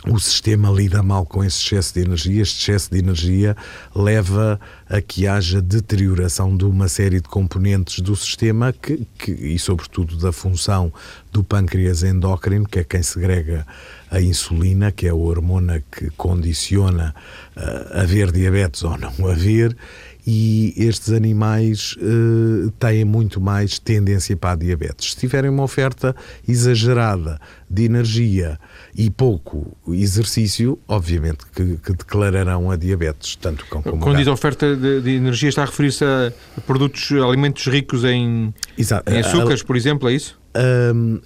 o 0.08 0.20
sistema 0.20 0.70
lida 0.70 1.02
mal 1.02 1.26
com 1.26 1.44
esse 1.44 1.64
excesso 1.64 1.94
de 1.94 2.02
energia. 2.02 2.42
Este 2.42 2.62
excesso 2.62 2.92
de 2.92 3.00
energia 3.00 3.56
leva 3.96 4.60
a 4.90 5.02
que 5.02 5.28
haja 5.28 5.62
deterioração 5.62 6.56
de 6.56 6.66
uma 6.66 6.90
série 6.90 7.22
de 7.22 7.30
componentes 7.30 8.00
do 8.02 8.16
sistema 8.16 8.74
que, 8.74 9.08
que, 9.18 9.32
e, 9.32 9.58
sobretudo, 9.58 10.18
da 10.18 10.32
função 10.32 10.92
do 11.32 11.44
pâncreas 11.44 12.04
endócrino, 12.04 12.68
que 12.68 12.80
é 12.80 12.84
quem 12.84 13.02
segrega 13.02 13.66
a 14.12 14.22
insulina, 14.22 14.92
que 14.92 15.08
é 15.08 15.10
a 15.10 15.16
hormona 15.16 15.82
que 15.92 16.10
condiciona 16.12 17.16
uh, 17.58 18.00
haver 18.00 18.32
diabetes 18.32 18.84
ou 18.84 18.98
não 18.98 19.14
haver, 19.28 19.76
e 20.26 20.74
estes 20.78 21.12
animais 21.12 21.96
uh, 21.98 22.72
têm 22.80 23.04
muito 23.04 23.42
mais 23.42 23.78
tendência 23.78 24.38
para 24.38 24.52
a 24.52 24.56
diabetes. 24.56 25.12
Se 25.12 25.18
tiverem 25.18 25.50
uma 25.50 25.64
oferta 25.64 26.16
exagerada 26.48 27.40
de 27.70 27.84
energia 27.84 28.58
e 28.96 29.10
pouco 29.10 29.76
exercício, 29.90 30.80
obviamente 30.88 31.46
que, 31.54 31.78
que 31.78 31.92
declararão 31.94 32.72
a 32.72 32.78
diabetes, 32.78 33.36
tanto 33.36 33.66
cão 33.66 33.82
como 33.82 34.02
Quando 34.02 34.18
diz 34.18 34.28
oferta 34.28 34.76
de, 34.76 35.02
de, 35.02 35.12
energia, 35.12 35.50
está 35.50 35.64
a 35.64 35.66
referir-se 35.66 36.06
a 36.06 36.32
produtos, 36.66 37.12
alimentos 37.12 37.66
ricos 37.68 38.06
em, 38.06 38.54
em 38.78 39.20
açúcares, 39.20 39.62
por 39.62 39.76
exemplo, 39.76 40.08
é 40.08 40.14
isso? 40.14 40.42
Um, 40.56 41.20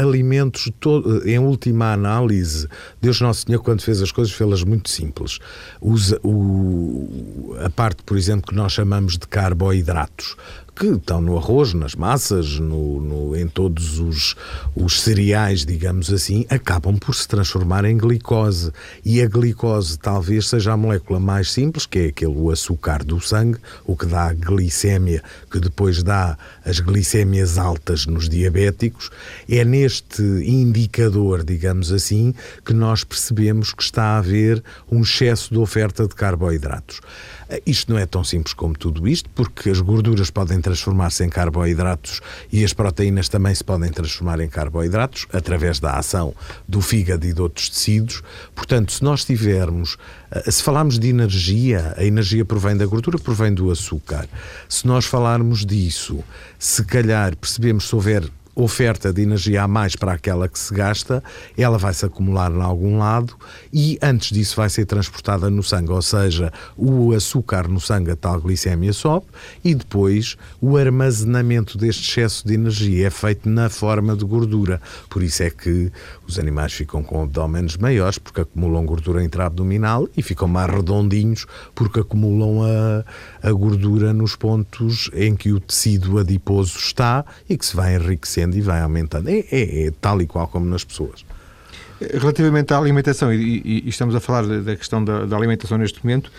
alimentos, 0.00 0.70
todo, 0.78 1.28
em 1.28 1.38
última 1.38 1.92
análise, 1.92 2.68
Deus 3.00 3.20
Nosso 3.20 3.44
Senhor, 3.44 3.60
quando 3.62 3.82
fez 3.82 4.00
as 4.00 4.12
coisas, 4.12 4.32
fez-las 4.32 4.62
muito 4.62 4.88
simples. 4.88 5.38
Usa 5.80 6.20
o, 6.22 7.56
a 7.64 7.68
parte, 7.70 8.02
por 8.04 8.16
exemplo, 8.16 8.50
que 8.50 8.54
nós 8.54 8.72
chamamos 8.72 9.18
de 9.18 9.26
carboidratos 9.26 10.36
que 10.80 10.86
estão 10.86 11.20
no 11.20 11.36
arroz, 11.36 11.74
nas 11.74 11.94
massas, 11.94 12.58
no, 12.58 13.02
no, 13.02 13.36
em 13.36 13.46
todos 13.46 13.98
os, 13.98 14.34
os 14.74 15.02
cereais, 15.02 15.66
digamos 15.66 16.10
assim, 16.10 16.46
acabam 16.48 16.96
por 16.96 17.14
se 17.14 17.28
transformar 17.28 17.84
em 17.84 17.98
glicose. 17.98 18.72
E 19.04 19.20
a 19.20 19.26
glicose 19.26 19.98
talvez 19.98 20.48
seja 20.48 20.72
a 20.72 20.78
molécula 20.78 21.20
mais 21.20 21.52
simples, 21.52 21.84
que 21.84 21.98
é 21.98 22.06
aquele 22.06 22.50
açúcar 22.50 23.04
do 23.04 23.20
sangue, 23.20 23.58
o 23.84 23.94
que 23.94 24.06
dá 24.06 24.28
a 24.28 24.32
glicémia, 24.32 25.22
que 25.50 25.60
depois 25.60 26.02
dá 26.02 26.38
as 26.64 26.80
glicémias 26.80 27.58
altas 27.58 28.06
nos 28.06 28.26
diabéticos. 28.26 29.10
É 29.46 29.62
neste 29.66 30.22
indicador, 30.22 31.44
digamos 31.44 31.92
assim, 31.92 32.32
que 32.64 32.72
nós 32.72 33.04
percebemos 33.04 33.74
que 33.74 33.82
está 33.82 34.14
a 34.14 34.18
haver 34.18 34.64
um 34.90 35.02
excesso 35.02 35.52
de 35.52 35.58
oferta 35.58 36.08
de 36.08 36.14
carboidratos. 36.14 37.02
Isto 37.66 37.92
não 37.92 37.98
é 37.98 38.06
tão 38.06 38.22
simples 38.22 38.54
como 38.54 38.78
tudo 38.78 39.08
isto, 39.08 39.28
porque 39.30 39.70
as 39.70 39.80
gorduras 39.80 40.30
podem 40.30 40.60
transformar-se 40.70 41.24
em 41.24 41.28
carboidratos 41.28 42.20
e 42.52 42.64
as 42.64 42.72
proteínas 42.72 43.28
também 43.28 43.52
se 43.54 43.64
podem 43.64 43.90
transformar 43.90 44.38
em 44.40 44.48
carboidratos 44.48 45.26
através 45.32 45.80
da 45.80 45.94
ação 45.94 46.32
do 46.68 46.80
fígado 46.80 47.26
e 47.26 47.32
de 47.32 47.42
outros 47.42 47.68
tecidos. 47.68 48.22
Portanto, 48.54 48.92
se 48.92 49.02
nós 49.02 49.24
tivermos, 49.24 49.96
eh, 50.30 50.50
se 50.50 50.62
falarmos 50.62 50.98
de 50.98 51.08
energia, 51.08 51.94
a 51.96 52.04
energia 52.04 52.44
provém 52.44 52.76
da 52.76 52.86
gordura, 52.86 53.18
provém 53.18 53.52
do 53.52 53.70
açúcar. 53.70 54.28
Se 54.68 54.86
nós 54.86 55.04
falarmos 55.06 55.66
disso, 55.66 56.22
se 56.58 56.84
calhar 56.84 57.36
percebemos 57.36 57.88
se 57.88 57.94
houver 57.94 58.30
oferta 58.54 59.12
de 59.12 59.22
energia 59.22 59.62
a 59.62 59.68
mais 59.68 59.96
para 59.96 60.12
aquela 60.12 60.48
que 60.48 60.58
se 60.58 60.72
gasta, 60.74 61.22
ela 61.56 61.78
vai 61.78 61.94
se 61.94 62.04
acumular 62.04 62.50
em 62.50 62.60
algum 62.60 62.98
lado 62.98 63.34
e 63.72 63.98
antes 64.02 64.30
disso 64.30 64.56
vai 64.56 64.68
ser 64.68 64.84
transportada 64.86 65.48
no 65.48 65.62
sangue, 65.62 65.92
ou 65.92 66.02
seja, 66.02 66.52
o 66.76 67.12
açúcar 67.12 67.68
no 67.68 67.80
sangue, 67.80 68.10
a 68.10 68.16
tal 68.16 68.40
glicemia 68.40 68.92
sobe 68.92 69.26
e 69.64 69.74
depois 69.74 70.36
o 70.60 70.76
armazenamento 70.76 71.78
deste 71.78 72.10
excesso 72.10 72.46
de 72.46 72.54
energia 72.54 73.06
é 73.06 73.10
feito 73.10 73.48
na 73.48 73.68
forma 73.68 74.16
de 74.16 74.24
gordura. 74.24 74.80
Por 75.08 75.22
isso 75.22 75.42
é 75.42 75.50
que 75.50 75.90
os 76.30 76.38
animais 76.38 76.72
ficam 76.72 77.02
com 77.02 77.22
abdômenes 77.22 77.76
maiores 77.76 78.18
porque 78.18 78.40
acumulam 78.40 78.86
gordura 78.86 79.22
intraabdominal 79.22 80.08
e 80.16 80.22
ficam 80.22 80.48
mais 80.48 80.70
redondinhos 80.70 81.46
porque 81.74 82.00
acumulam 82.00 82.62
a, 82.62 83.48
a 83.48 83.52
gordura 83.52 84.12
nos 84.12 84.36
pontos 84.36 85.10
em 85.12 85.34
que 85.34 85.52
o 85.52 85.60
tecido 85.60 86.18
adiposo 86.18 86.78
está 86.78 87.24
e 87.48 87.56
que 87.56 87.66
se 87.66 87.76
vai 87.76 87.96
enriquecendo 87.96 88.56
e 88.56 88.60
vai 88.60 88.80
aumentando. 88.80 89.28
É, 89.28 89.44
é, 89.50 89.86
é 89.86 89.92
tal 90.00 90.22
e 90.22 90.26
qual 90.26 90.46
como 90.48 90.66
nas 90.66 90.84
pessoas. 90.84 91.24
Relativamente 92.00 92.72
à 92.72 92.78
alimentação, 92.78 93.32
e, 93.32 93.36
e, 93.36 93.82
e 93.84 93.88
estamos 93.88 94.14
a 94.14 94.20
falar 94.20 94.46
da, 94.46 94.74
questão 94.74 95.04
da, 95.04 95.26
da, 95.26 95.36
alimentação 95.36 95.76
neste 95.76 96.02
momento, 96.02 96.32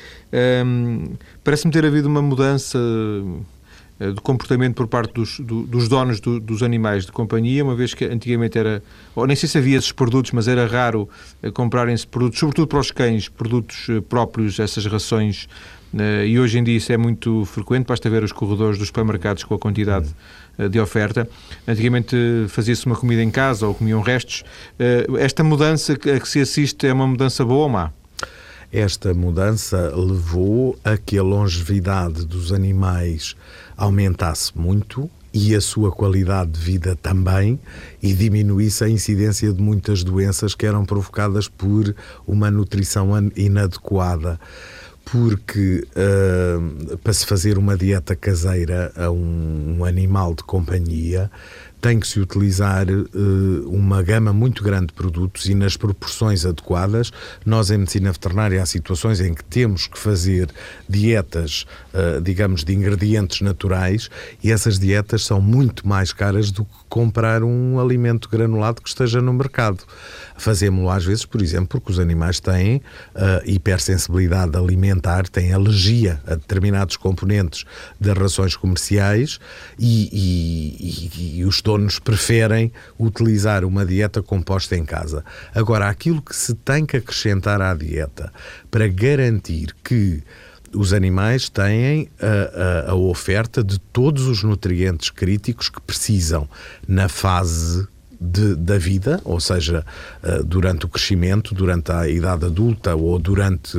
hum, 0.66 1.14
parece-me 1.44 1.72
ter 1.72 1.86
havido 1.86 2.08
uma 2.08 2.22
mudança 2.22 2.80
eh, 4.02 4.12
de 4.14 4.20
comportamento 4.20 4.74
por 4.74 4.88
parte 4.88 5.14
dos, 5.14 5.40
do, 5.40 5.62
dos 5.62 5.88
donos 5.88 6.20
do, 6.20 6.40
dos 6.40 6.64
animais 6.64 7.06
de 7.06 7.12
companhia, 7.12 7.64
uma 7.64 7.76
vez 7.76 7.94
que 7.94 8.04
antigamente 8.06 8.58
era, 8.58 8.82
ou 9.16 9.28
nem 9.28 9.36
sei 9.36 9.48
se 9.48 9.60
havia 9.60 9.78
esses 9.78 9.92
produtos, 9.92 10.32
mas 10.32 10.48
era 10.48 10.66
raro 10.66 11.08
eh, 11.44 11.52
comprarem-se 11.52 12.08
produtos, 12.08 12.40
sobretudo 12.40 12.66
para 12.66 12.80
os 12.80 12.90
cães, 12.90 13.30
produtos 13.30 13.88
eh, 13.90 14.02
próprios, 14.02 14.60
essas 14.60 14.88
rações, 14.88 15.48
e 16.26 16.40
hoje 16.40 16.58
em 16.58 16.64
dia 16.64 16.78
isso 16.78 16.94
é 16.94 16.96
muito 16.96 17.44
frequente, 17.44 17.86
basta 17.86 18.10
ver 18.10 18.24
os 18.24 18.32
corredores 18.32 18.78
dos 18.78 18.88
supermercados 18.88 19.44
com 19.44 19.56
a 19.56 19.60
quantidade 19.60 20.08
de 20.70 20.80
oferta. 20.80 21.28
Antigamente 21.68 22.16
fazia-se 22.48 22.86
uma 22.86 22.96
comida 22.96 23.22
em 23.22 23.30
casa 23.30 23.68
ou 23.68 23.74
comiam 23.74 24.00
restos. 24.00 24.46
Esta 25.20 25.44
mudança 25.44 25.92
a 25.92 25.98
que 25.98 26.30
se 26.30 26.40
assiste 26.40 26.88
é 26.88 26.94
uma 26.94 27.06
mudança 27.06 27.44
boa 27.44 27.64
ou 27.64 27.70
má? 27.70 27.92
Esta 28.72 29.14
mudança 29.14 29.94
levou 29.94 30.80
a 30.82 30.96
que 30.96 31.18
a 31.18 31.24
longevidade 31.24 32.26
dos 32.26 32.54
animais 32.54 33.36
aumentasse 33.84 34.56
muito 34.56 35.10
e 35.34 35.56
a 35.56 35.62
sua 35.62 35.92
qualidade 35.92 36.52
de 36.52 36.60
vida 36.60 36.96
também 36.96 37.60
e 38.02 38.14
diminuísse 38.14 38.84
a 38.84 38.90
incidência 38.90 39.52
de 39.52 39.62
muitas 39.62 40.04
doenças 40.04 40.54
que 40.54 40.66
eram 40.66 40.86
provocadas 40.86 41.48
por 41.48 41.96
uma 42.28 42.52
nutrição 42.52 43.10
inadequada. 43.36 44.40
Porque 45.04 45.86
uh, 45.96 46.98
para 47.00 47.12
se 47.12 47.26
fazer 47.26 47.58
uma 47.58 47.76
dieta 47.76 48.16
caseira 48.16 48.94
a 48.96 49.10
um, 49.10 49.78
um 49.80 49.86
animal 49.86 50.36
de 50.36 50.44
companhia 50.44 51.30
tem 51.82 52.00
que 52.00 52.08
se 52.08 52.20
utilizar 52.20 52.88
uh, 52.88 53.70
uma 53.70 54.04
gama 54.04 54.32
muito 54.32 54.64
grande 54.64 54.88
de 54.88 54.94
produtos 54.94 55.48
e 55.48 55.56
nas 55.56 55.76
proporções 55.76 56.46
adequadas. 56.46 57.12
Nós, 57.44 57.72
em 57.72 57.80
medicina 57.80 58.12
veterinária, 58.12 58.62
há 58.62 58.66
situações 58.66 59.20
em 59.20 59.34
que 59.34 59.44
temos 59.44 59.88
que 59.88 59.98
fazer 59.98 60.50
dietas, 60.88 61.66
uh, 61.94 62.22
digamos, 62.22 62.64
de 62.64 62.74
ingredientes 62.74 63.42
naturais 63.42 64.10
e 64.44 64.52
essas 64.52 64.78
dietas 64.78 65.26
são 65.26 65.42
muito 65.42 65.88
mais 65.88 66.14
caras 66.14 66.52
do 66.52 66.64
que 66.64 66.72
comprar 66.88 67.42
um 67.42 67.80
alimento 67.80 68.30
granulado 68.30 68.82
que 68.82 68.90
esteja 68.90 69.20
no 69.20 69.34
mercado. 69.34 69.84
Fazemos-lo 70.38 70.90
às 70.90 71.04
vezes, 71.04 71.26
por 71.26 71.42
exemplo, 71.42 71.68
porque 71.68 71.92
os 71.92 72.00
animais 72.00 72.40
têm 72.40 72.78
uh, 72.78 72.82
hipersensibilidade 73.46 74.56
alimentar, 74.56 75.28
têm 75.28 75.54
alergia 75.54 76.22
a 76.28 76.36
determinados 76.36 76.96
componentes 76.96 77.66
das 78.00 78.18
rações 78.18 78.56
comerciais 78.56 79.40
e, 79.80 80.10
e, 80.12 81.10
e, 81.18 81.40
e 81.40 81.46
os 81.46 81.62
donos 81.72 82.00
preferem 82.00 82.72
utilizar 83.00 83.64
uma 83.64 83.86
dieta 83.86 84.22
composta 84.22 84.76
em 84.76 84.84
casa. 84.84 85.24
Agora, 85.56 85.88
aquilo 85.88 86.22
que 86.22 86.36
se 86.36 86.54
tem 86.54 86.86
que 86.86 86.98
acrescentar 86.98 87.62
à 87.62 87.74
dieta 87.74 88.32
para 88.70 88.88
garantir 88.88 89.74
que 89.84 90.22
os 90.74 90.94
animais 90.94 91.50
têm 91.50 92.10
a, 92.20 92.88
a, 92.88 92.92
a, 92.92 92.96
oferta 92.96 93.64
de 93.64 93.80
todos 93.80 94.26
os 94.26 94.44
nutrientes 94.44 95.10
críticos 95.10 95.70
que 95.70 95.82
precisam 95.82 96.48
na 96.88 97.10
fase 97.10 97.88
de, 98.20 98.56
da 98.56 98.78
vida, 98.78 99.20
ou 99.26 99.40
seja, 99.40 99.86
uh, 100.24 100.44
durante 100.44 100.86
o 100.86 100.90
crescimento, 100.90 101.56
durante 101.56 101.92
a 101.92 102.08
idade 102.08 102.46
adulta 102.46 102.96
ou 102.96 103.18
durante 103.18 103.78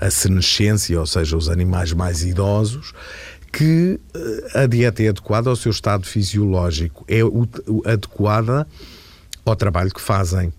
a 0.00 0.10
senescência, 0.10 0.98
ou 0.98 1.06
seja, 1.06 1.36
os 1.36 1.48
animais 1.48 1.92
mais 1.92 2.22
idosos, 2.22 2.92
que 3.52 3.98
uh, 4.14 4.58
a 4.58 4.66
dieta 4.66 5.02
é 5.02 5.08
adequada 5.08 5.50
ao 5.50 5.56
seu 5.56 5.70
estado 5.70 6.06
fisiológico, 6.06 7.04
é 7.08 7.20
adequada 7.90 8.66
ao 9.44 9.56
trabalho 9.56 9.92
que 9.92 10.00
fazem 10.00 10.52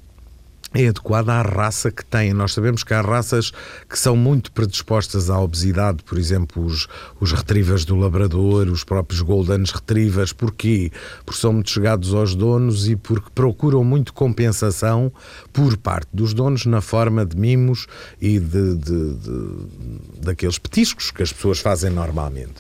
é 0.74 0.88
adequada 0.88 1.34
à 1.34 1.42
raça 1.42 1.92
que 1.92 2.04
têm. 2.06 2.34
Nós 2.34 2.54
sabemos 2.54 2.84
que 2.84 2.94
há 2.94 3.02
raças 3.02 3.52
que 3.90 4.00
são 4.00 4.16
muito 4.16 4.52
predispostas 4.52 5.30
à 5.30 5.40
obesidade, 5.40 6.04
por 6.04 6.18
exemplo, 6.18 6.64
os, 6.64 6.88
os 7.20 7.34
retrievers 7.34 7.84
do 7.84 7.96
labrador, 7.96 8.68
os 8.68 8.84
próprios 8.84 9.22
golden 9.22 9.64
retrievers. 9.64 10.32
Porquê? 10.32 10.92
Porque 11.26 11.40
são 11.40 11.54
muito 11.54 11.70
chegados 11.70 12.14
aos 12.14 12.36
donos 12.36 12.88
e 12.88 12.96
porque 12.96 13.30
procuram 13.36 13.84
muito 13.84 14.14
compensação 14.14 15.12
por 15.52 15.76
parte 15.78 16.10
dos 16.14 16.34
donos 16.34 16.66
na 16.66 16.80
forma 16.80 17.26
de 17.26 17.36
mimos 17.36 17.88
e 18.22 18.40
de, 18.40 18.76
de, 18.76 19.14
de 19.16 20.22
daqueles 20.22 20.58
petiscos 20.58 21.12
que 21.12 21.22
as 21.22 21.34
pessoas 21.34 21.60
fazem 21.60 21.90
normalmente. 21.90 22.54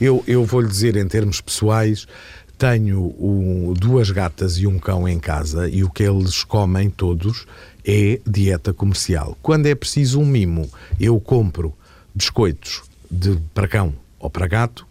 Eu, 0.00 0.24
eu 0.26 0.44
vou-lhe 0.44 0.66
dizer 0.68 0.96
em 0.96 1.06
termos 1.06 1.40
pessoais 1.40 2.06
tenho 2.58 3.14
um, 3.18 3.72
duas 3.72 4.10
gatas 4.10 4.56
e 4.58 4.66
um 4.66 4.78
cão 4.78 5.08
em 5.08 5.18
casa 5.18 5.68
e 5.68 5.82
o 5.82 5.90
que 5.90 6.02
eles 6.02 6.44
comem 6.44 6.88
todos 6.90 7.46
é 7.84 8.20
dieta 8.26 8.72
comercial. 8.72 9.36
Quando 9.42 9.66
é 9.66 9.74
preciso 9.74 10.20
um 10.20 10.26
mimo, 10.26 10.70
eu 11.00 11.18
compro 11.20 11.74
biscoitos 12.14 12.82
de, 13.10 13.38
para 13.52 13.66
cão 13.66 13.94
ou 14.18 14.30
para 14.30 14.46
gato 14.46 14.86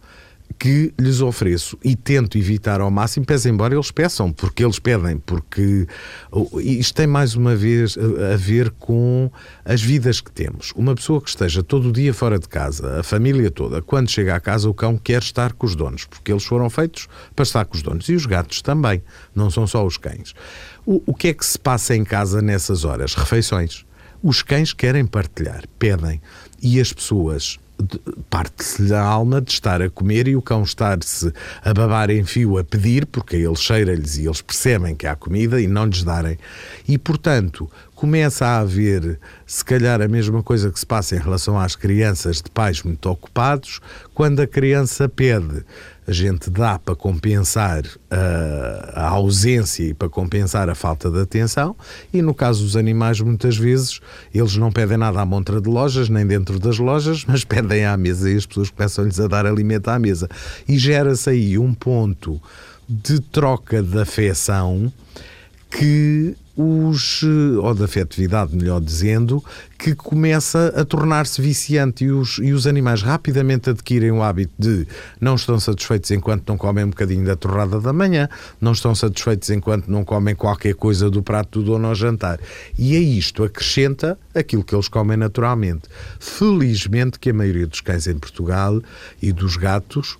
que 0.62 0.94
lhes 0.96 1.20
ofereço 1.20 1.76
e 1.82 1.96
tento 1.96 2.38
evitar 2.38 2.80
ao 2.80 2.88
máximo, 2.88 3.26
pese 3.26 3.50
embora 3.50 3.74
eles 3.74 3.90
peçam, 3.90 4.32
porque 4.32 4.62
eles 4.62 4.78
pedem, 4.78 5.18
porque 5.18 5.88
isto 6.60 6.94
tem 6.94 7.04
mais 7.04 7.34
uma 7.34 7.56
vez 7.56 7.98
a 7.98 8.36
ver 8.36 8.70
com 8.70 9.28
as 9.64 9.82
vidas 9.82 10.20
que 10.20 10.30
temos. 10.30 10.72
Uma 10.76 10.94
pessoa 10.94 11.20
que 11.20 11.28
esteja 11.28 11.64
todo 11.64 11.88
o 11.88 11.92
dia 11.92 12.14
fora 12.14 12.38
de 12.38 12.48
casa, 12.48 13.00
a 13.00 13.02
família 13.02 13.50
toda, 13.50 13.82
quando 13.82 14.08
chega 14.08 14.36
à 14.36 14.38
casa, 14.38 14.70
o 14.70 14.72
cão 14.72 14.96
quer 14.96 15.20
estar 15.20 15.52
com 15.52 15.66
os 15.66 15.74
donos, 15.74 16.04
porque 16.04 16.30
eles 16.30 16.44
foram 16.44 16.70
feitos 16.70 17.08
para 17.34 17.42
estar 17.42 17.64
com 17.64 17.74
os 17.74 17.82
donos. 17.82 18.08
E 18.08 18.14
os 18.14 18.24
gatos 18.24 18.62
também, 18.62 19.02
não 19.34 19.50
são 19.50 19.66
só 19.66 19.84
os 19.84 19.96
cães. 19.96 20.32
O, 20.86 21.02
o 21.06 21.12
que 21.12 21.26
é 21.26 21.34
que 21.34 21.44
se 21.44 21.58
passa 21.58 21.96
em 21.96 22.04
casa 22.04 22.40
nessas 22.40 22.84
horas? 22.84 23.16
Refeições. 23.16 23.84
Os 24.22 24.42
cães 24.42 24.72
querem 24.72 25.06
partilhar, 25.06 25.64
pedem. 25.76 26.22
E 26.62 26.80
as 26.80 26.92
pessoas 26.92 27.58
parte-se-lhe 28.30 28.94
a 28.94 29.02
alma 29.02 29.40
de 29.40 29.52
estar 29.52 29.82
a 29.82 29.90
comer 29.90 30.28
e 30.28 30.36
o 30.36 30.42
cão 30.42 30.62
estar-se 30.62 31.32
a 31.64 31.74
babar 31.74 32.10
em 32.10 32.24
fio 32.24 32.58
a 32.58 32.64
pedir, 32.64 33.06
porque 33.06 33.36
ele 33.36 33.56
cheira-lhes 33.56 34.18
e 34.18 34.26
eles 34.26 34.40
percebem 34.40 34.94
que 34.94 35.06
há 35.06 35.16
comida 35.16 35.60
e 35.60 35.66
não 35.66 35.86
lhes 35.86 36.04
darem. 36.04 36.38
E, 36.86 36.96
portanto, 36.98 37.70
começa 38.02 38.44
a 38.44 38.58
haver, 38.58 39.16
se 39.46 39.64
calhar, 39.64 40.02
a 40.02 40.08
mesma 40.08 40.42
coisa 40.42 40.72
que 40.72 40.80
se 40.80 40.84
passa 40.84 41.14
em 41.14 41.20
relação 41.20 41.56
às 41.56 41.76
crianças 41.76 42.42
de 42.42 42.50
pais 42.50 42.82
muito 42.82 43.08
ocupados, 43.08 43.78
quando 44.12 44.40
a 44.40 44.46
criança 44.46 45.08
pede 45.08 45.64
a 46.04 46.10
gente 46.10 46.50
dá 46.50 46.80
para 46.80 46.96
compensar 46.96 47.84
a, 48.10 49.02
a, 49.02 49.08
ausência 49.10 49.84
e 49.84 49.94
para 49.94 50.08
compensar 50.08 50.68
a 50.68 50.74
falta 50.74 51.08
de 51.08 51.20
atenção, 51.20 51.76
e 52.12 52.20
no 52.20 52.34
caso 52.34 52.64
dos 52.64 52.76
animais, 52.76 53.20
muitas 53.20 53.56
vezes, 53.56 54.00
eles 54.34 54.56
não 54.56 54.72
pedem 54.72 54.98
nada 54.98 55.20
à 55.20 55.24
montra 55.24 55.60
de 55.60 55.70
lojas, 55.70 56.08
nem 56.08 56.26
dentro 56.26 56.58
das 56.58 56.78
lojas, 56.78 57.22
mas 57.28 57.44
pedem 57.44 57.84
à 57.84 57.96
mesa 57.96 58.28
e 58.28 58.36
as 58.36 58.44
pessoas 58.44 58.68
começam-lhes 58.70 59.20
a 59.20 59.28
dar 59.28 59.46
alimento 59.46 59.86
à 59.90 59.96
mesa. 60.00 60.28
E 60.66 60.76
gera-se 60.76 61.30
aí 61.30 61.56
um 61.56 61.72
ponto 61.72 62.42
de 62.88 63.20
troca 63.20 63.80
de 63.80 64.00
afeição 64.00 64.92
que 65.70 66.36
os, 66.56 67.22
eh, 67.22 67.58
ou 67.58 67.74
da 67.74 67.86
afetividade, 67.86 68.54
melhor 68.54 68.80
dizendo, 68.80 69.42
que 69.78 69.94
começa 69.94 70.72
a 70.76 70.84
tornar-se 70.84 71.40
viciante 71.40 72.04
e 72.04 72.10
os, 72.12 72.38
e 72.38 72.52
os 72.52 72.66
animais 72.66 73.02
rapidamente 73.02 73.70
adquirem 73.70 74.12
o 74.12 74.22
hábito 74.22 74.52
de 74.58 74.86
não 75.20 75.34
estão 75.34 75.58
satisfeitos 75.58 76.10
enquanto 76.10 76.48
não 76.48 76.56
comem 76.56 76.84
um 76.84 76.90
bocadinho 76.90 77.24
da 77.24 77.34
torrada 77.34 77.80
da 77.80 77.92
manhã, 77.92 78.28
não 78.60 78.72
estão 78.72 78.94
satisfeitos 78.94 79.50
enquanto 79.50 79.88
não 79.88 80.04
comem 80.04 80.34
qualquer 80.34 80.74
coisa 80.74 81.10
do 81.10 81.22
prato 81.22 81.60
do 81.60 81.72
dono 81.72 81.88
ao 81.88 81.94
jantar. 81.94 82.38
E 82.78 82.96
a 82.96 83.00
isto 83.00 83.42
acrescenta 83.42 84.18
aquilo 84.34 84.62
que 84.62 84.74
eles 84.74 84.88
comem 84.88 85.16
naturalmente. 85.16 85.88
Felizmente 86.20 87.18
que 87.18 87.30
a 87.30 87.34
maioria 87.34 87.66
dos 87.66 87.80
cães 87.80 88.06
em 88.06 88.16
Portugal 88.16 88.80
e 89.20 89.32
dos 89.32 89.56
gatos 89.56 90.16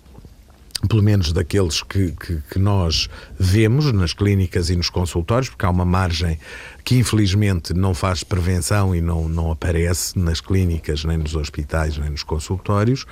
pelo 0.88 1.03
menos 1.03 1.33
daqueles 1.33 1.83
que, 1.83 2.12
que, 2.12 2.42
que, 2.51 2.59
nós 2.59 3.09
vemos 3.38 3.90
nas 3.92 4.12
clínicas 4.12 4.68
e 4.68 4.77
nos 4.77 4.90
consultórios, 4.90 5.49
porque 5.49 5.64
há 5.64 5.71
uma 5.71 5.85
margem 5.85 6.38
que 6.85 6.97
infelizmente 6.97 7.73
não 7.73 7.95
faz 7.95 8.25
prevenção 8.25 8.95
e 8.95 9.01
não, 9.01 9.29
não 9.29 9.53
aparece 9.53 10.18
nas 10.18 10.40
clínicas, 10.40 11.05
nem 11.05 11.16
nos 11.16 11.37
hospitais, 11.37 11.97
nem 11.97 12.11
nos 12.11 12.25
consultórios, 12.25 13.07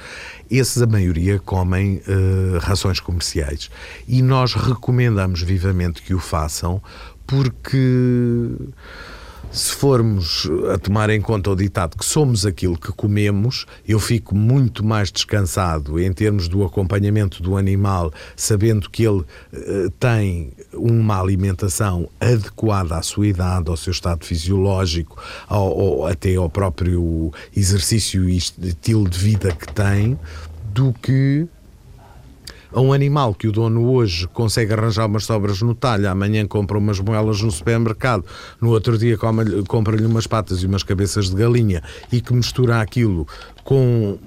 esses 0.51 0.83
a 0.83 0.87
maioria 0.87 1.39
comem 1.39 2.03
uh, 2.09 2.59
rações 2.59 2.99
comerciais. 2.99 3.71
E 4.09 4.21
nós 4.21 4.55
recomendamos 4.55 5.43
vivamente 5.43 6.03
que 6.03 6.13
o 6.13 6.19
façam 6.19 6.83
porque 7.27 8.51
se 9.51 9.75
formos 9.75 10.49
a 10.73 10.79
tomar 10.79 11.11
em 11.11 11.21
conta 11.21 11.51
o 11.51 11.57
ditado 11.57 11.97
que 11.97 12.05
somos 12.05 12.47
aquilo 12.47 12.79
que 12.79 12.93
comemos, 12.93 13.67
eu 13.87 13.99
fico 13.99 14.35
muito 14.35 14.85
mais 14.85 15.11
descansado 15.11 15.99
em 15.99 16.13
termos 16.13 16.47
do 16.47 16.65
acompanhamento 16.65 17.43
do 17.43 17.57
animal, 17.57 18.13
sabendo 18.37 18.89
que 18.89 19.03
ele 19.03 19.21
uh, 19.21 19.91
tem 19.99 20.53
uma 20.73 21.21
alimentação 21.21 22.09
adequada 22.21 22.97
à 22.97 23.03
sua 23.03 23.27
idade, 23.27 23.69
ao 23.69 23.77
seu 23.77 23.91
estado 23.91 24.25
fisiológico, 24.25 25.21
ao, 25.49 25.81
ao, 25.81 26.07
até 26.07 26.37
ao 26.37 26.49
próprio 26.49 27.33
exercício 27.55 28.29
e 28.29 28.37
estilo 28.37 29.09
de 29.09 29.19
vida 29.19 29.53
que 29.53 29.73
tem, 29.73 30.19
do 30.73 30.93
que 30.93 31.49
a 32.73 32.81
um 32.81 32.93
animal 32.93 33.35
que 33.35 33.49
o 33.49 33.53
dono 33.53 33.91
hoje 33.91 34.27
consegue 34.29 34.73
arranjar 34.73 35.07
umas 35.07 35.25
sobras 35.25 35.61
no 35.63 35.75
talho, 35.75 36.09
amanhã 36.09 36.47
compra 36.47 36.79
umas 36.79 37.01
moelas 37.01 37.41
no 37.43 37.51
supermercado, 37.51 38.25
no 38.61 38.71
outro 38.71 38.97
dia 38.97 39.17
compra-lhe 39.67 40.07
umas 40.07 40.27
patas 40.27 40.63
e 40.63 40.67
umas 40.67 40.83
cabeças 40.83 41.31
de 41.31 41.37
galinha 41.37 41.83
e 42.13 42.21
que 42.21 42.33
mistura 42.33 42.81
aquilo 42.81 43.27
com 43.65 44.19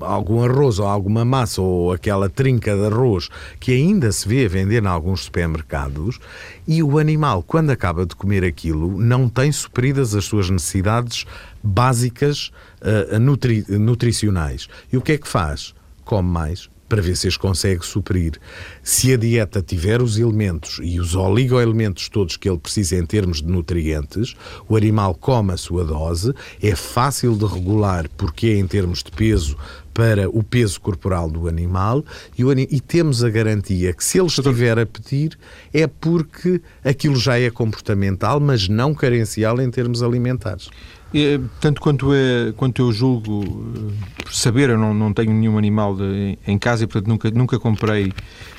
algum 0.00 0.42
arroz 0.42 0.78
ou 0.78 0.86
alguma 0.86 1.24
massa 1.24 1.60
ou 1.62 1.92
aquela 1.92 2.28
trinca 2.28 2.74
de 2.74 2.86
arroz 2.86 3.28
que 3.58 3.72
ainda 3.72 4.10
se 4.12 4.28
vê 4.28 4.44
a 4.44 4.48
vender 4.48 4.82
em 4.82 4.86
alguns 4.86 5.24
supermercados 5.24 6.18
e 6.66 6.82
o 6.82 6.98
animal, 6.98 7.42
quando 7.42 7.70
acaba 7.70 8.06
de 8.06 8.14
comer 8.14 8.44
aquilo, 8.44 8.98
não 8.98 9.28
tem 9.28 9.50
supridas 9.52 10.14
as 10.14 10.24
suas 10.24 10.50
necessidades 10.50 11.24
básicas 11.62 12.50
uh, 12.82 13.18
nutri 13.18 13.64
nutricionais. 13.68 14.68
E 14.92 14.96
o 14.96 15.02
que 15.02 15.12
é 15.12 15.18
que 15.18 15.28
faz? 15.28 15.74
Come 16.04 16.28
mais, 16.28 16.68
para 16.94 17.02
ver 17.02 17.16
se 17.16 17.26
as 17.26 17.36
consegue 17.36 17.84
suprir. 17.84 18.34
Se 18.80 19.12
a 19.12 19.16
dieta 19.16 19.60
tiver 19.60 20.00
os 20.00 20.16
elementos 20.16 20.78
e 20.80 21.00
os 21.00 21.16
oligoelementos 21.16 22.08
todos 22.08 22.36
que 22.36 22.48
ele 22.48 22.58
precisa 22.58 22.94
em 22.94 23.04
termos 23.04 23.42
de 23.42 23.48
nutrientes, 23.48 24.36
o 24.68 24.76
animal 24.76 25.12
come 25.12 25.52
a 25.52 25.56
sua 25.56 25.84
dose, 25.84 26.32
é 26.62 26.76
fácil 26.76 27.36
de 27.36 27.46
regular 27.46 28.08
porque 28.16 28.46
é 28.46 28.58
em 28.58 28.66
termos 28.68 29.02
de 29.02 29.10
peso 29.10 29.56
para 29.92 30.30
o 30.30 30.40
peso 30.44 30.80
corporal 30.80 31.28
do 31.28 31.48
animal 31.48 32.04
e, 32.38 32.44
o, 32.44 32.52
e, 32.52 32.80
temos 32.80 33.24
a 33.24 33.30
garantia 33.30 33.92
que 33.92 34.04
se 34.04 34.18
ele 34.18 34.28
estiver 34.28 34.78
a 34.78 34.86
pedir 34.86 35.36
é 35.72 35.88
porque 35.88 36.60
aquilo 36.84 37.16
já 37.16 37.40
é 37.40 37.50
comportamental, 37.50 38.38
mas 38.38 38.68
não 38.68 38.94
carencial 38.94 39.60
em 39.60 39.70
termos 39.70 40.00
alimentares. 40.00 40.68
É, 41.14 41.40
tanto 41.60 41.80
quanto, 41.80 42.12
é, 42.12 42.52
quanto 42.56 42.82
eu 42.82 42.92
julgo 42.92 43.44
eh, 43.44 44.24
saber, 44.32 44.70
eu 44.70 44.76
não, 44.76 44.92
não 44.92 45.12
tenho 45.12 45.32
nenhum 45.32 45.56
animal 45.56 45.94
de, 45.94 46.36
em 46.44 46.58
casa 46.58 46.82
e, 46.82 46.86
portanto, 46.88 47.06
nunca, 47.06 47.30
nunca 47.30 47.58
comprei 47.60 48.12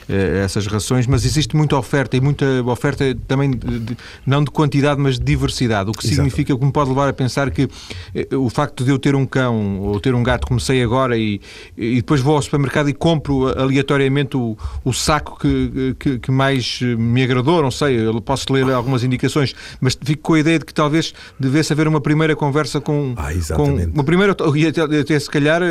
essas 0.08 0.68
rações, 0.68 1.08
mas 1.08 1.26
existe 1.26 1.56
muita 1.56 1.76
oferta 1.78 2.16
e 2.16 2.22
muita 2.22 2.46
oferta 2.66 3.16
também 3.28 3.52
de, 3.52 3.80
de, 3.80 3.98
não 4.26 4.44
de 4.44 4.52
quantidade, 4.52 5.00
mas 5.00 5.18
de 5.18 5.26
diversidade, 5.26 5.90
o 5.90 5.94
que 5.94 6.06
Exato. 6.06 6.16
significa 6.16 6.58
que 6.58 6.66
me 6.66 6.72
pode 6.72 6.90
levar 6.90 7.10
a 7.10 7.14
pensar 7.14 7.50
que 7.52 7.68
eh, 8.14 8.36
o 8.36 8.50
facto 8.50 8.84
de 8.84 8.92
eu 8.92 9.00
ter 9.00 9.16
um 9.16 9.26
cão 9.26 9.80
ou 9.80 10.00
ter 10.00 10.14
um 10.14 10.22
gato, 10.22 10.48
comecei 10.48 10.84
agora 10.84 11.18
e, 11.18 11.42
e 11.78 11.98
depois 11.98 12.22
vou 12.22 12.36
ao 12.36 12.42
supermercado 12.42 12.90
e 12.90 12.94
compro 12.94 13.48
aleatoriamente 13.48 14.38
o, 14.38 14.58
o 14.84 14.94
saco 14.94 15.40
que, 15.40 15.96
que, 16.00 16.20
que, 16.20 16.32
mais 16.32 16.80
me 16.82 17.24
agradou, 17.24 17.62
não 17.62 17.72
sei, 17.72 18.08
eu 18.08 18.22
posso 18.22 18.52
ler 18.52 18.70
algumas 18.72 19.04
indicações, 19.04 19.56
mas 19.82 19.98
fico 20.02 20.22
com 20.22 20.34
a 20.34 20.40
ideia 20.40 20.60
de 20.60 20.66
que 20.66 20.74
talvez 20.74 21.14
devesse 21.40 21.74
haver 21.74 21.88
uma 21.88 22.02
primeira 22.02 22.36
conversa 22.36 22.80
com, 22.80 23.14
ah, 23.18 23.30
com 23.56 23.76
uma 23.76 24.04
primeira, 24.04 24.36
e 24.56 24.68
até, 24.68 24.82
até 24.82 25.20
se 25.20 25.30
calhar, 25.30 25.62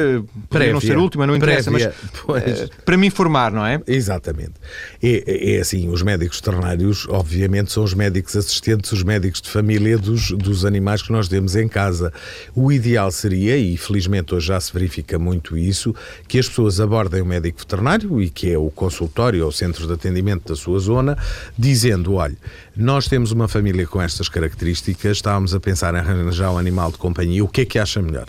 para 0.49 0.73
não 0.73 0.81
ser 0.81 0.99
última, 0.99 1.27
não 1.27 1.37
interessa, 1.37 1.71
Prévia. 1.71 1.95
mas 2.03 2.21
pois. 2.23 2.71
para 2.85 2.97
me 2.97 3.07
informar, 3.07 3.53
não 3.53 3.65
é? 3.65 3.81
Exato. 3.87 4.24
Exatamente. 4.25 4.55
É, 5.03 5.57
é 5.57 5.61
assim, 5.61 5.89
os 5.91 6.03
médicos 6.03 6.39
veterinários, 6.39 7.07
obviamente, 7.09 7.71
são 7.71 7.85
os 7.85 7.93
médicos 7.93 8.35
assistentes, 8.35 8.91
os 8.93 9.03
médicos 9.03 9.43
de 9.43 9.51
família 9.51 9.99
dos, 9.99 10.31
dos 10.31 10.65
animais 10.65 11.03
que 11.03 11.13
nós 11.13 11.29
temos 11.29 11.55
em 11.55 11.69
casa. 11.69 12.11
O 12.55 12.73
ideal 12.73 13.11
seria, 13.11 13.57
e 13.57 13.77
felizmente 13.77 14.35
hoje 14.35 14.47
já 14.49 14.59
se 14.59 14.73
verifica 14.73 15.19
muito 15.19 15.59
isso, 15.59 15.95
que 16.27 16.39
as 16.39 16.49
pessoas 16.49 16.81
abordem 16.81 17.21
o 17.21 17.27
médico 17.27 17.59
veterinário, 17.59 18.21
e 18.21 18.31
que 18.31 18.51
é 18.51 18.57
o 18.57 18.71
consultório 18.71 19.45
ou 19.45 19.53
centro 19.53 19.87
de 19.87 19.93
atendimento 19.93 20.49
da 20.49 20.57
sua 20.57 20.79
zona, 20.79 21.19
dizendo, 21.59 22.15
olha, 22.15 22.37
nós 22.75 23.07
temos 23.07 23.31
uma 23.31 23.47
família 23.47 23.87
com 23.87 24.01
estas 24.01 24.29
características, 24.29 25.19
estávamos 25.19 25.55
a 25.55 25.61
pensar 25.61 25.95
em 25.95 25.99
arranjar 25.99 26.51
um 26.51 26.59
animal 26.59 26.91
de 26.91 26.99
companhia, 26.99 27.45
o 27.45 27.49
que 27.49 27.61
é 27.61 27.65
que 27.65 27.79
acha 27.79 28.01
melhor? 28.01 28.27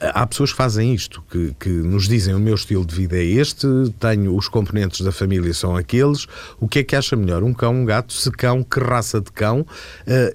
Há 0.00 0.26
pessoas 0.26 0.50
que 0.50 0.56
fazem 0.56 0.94
isto, 0.94 1.22
que, 1.30 1.54
que 1.58 1.68
nos 1.68 2.06
dizem 2.06 2.34
o 2.34 2.38
meu 2.38 2.54
estilo 2.54 2.84
de 2.84 2.94
vida 2.94 3.16
é 3.16 3.24
este, 3.24 3.66
tenho 3.98 4.36
os 4.36 4.48
componentes 4.48 5.00
da 5.00 5.10
família 5.10 5.52
são 5.54 5.76
aqueles, 5.76 6.26
o 6.60 6.68
que 6.68 6.80
é 6.80 6.84
que 6.84 6.94
acha 6.94 7.16
melhor? 7.16 7.42
Um 7.42 7.54
cão, 7.54 7.74
um 7.74 7.84
gato? 7.84 8.12
Se 8.12 8.30
cão, 8.30 8.62
que 8.62 8.80
raça 8.80 9.20
de 9.20 9.32
cão? 9.32 9.66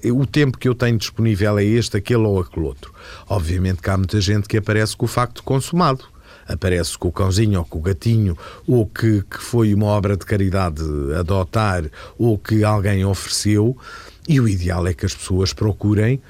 Uh, 0.04 0.20
o 0.20 0.26
tempo 0.26 0.58
que 0.58 0.68
eu 0.68 0.74
tenho 0.74 0.98
disponível 0.98 1.58
é 1.58 1.64
este, 1.64 1.96
aquele 1.96 2.22
ou 2.22 2.40
aquele 2.40 2.66
outro. 2.66 2.92
Obviamente 3.28 3.80
que 3.80 3.90
há 3.90 3.96
muita 3.96 4.20
gente 4.20 4.48
que 4.48 4.56
aparece 4.56 4.96
com 4.96 5.04
o 5.04 5.08
facto 5.08 5.42
consumado 5.42 6.04
aparece 6.46 6.98
com 6.98 7.08
o 7.08 7.12
cãozinho 7.12 7.60
ou 7.60 7.64
com 7.64 7.78
o 7.78 7.82
gatinho, 7.82 8.36
ou 8.66 8.86
que, 8.86 9.22
que 9.22 9.38
foi 9.38 9.72
uma 9.72 9.86
obra 9.86 10.16
de 10.16 10.24
caridade 10.26 10.82
adotar, 11.18 11.84
ou 12.18 12.38
que 12.38 12.64
alguém 12.64 13.04
ofereceu, 13.04 13.76
e 14.28 14.40
o 14.40 14.48
ideal 14.48 14.86
é 14.86 14.94
que 14.94 15.06
as 15.06 15.14
pessoas 15.14 15.52
procurem 15.52 16.20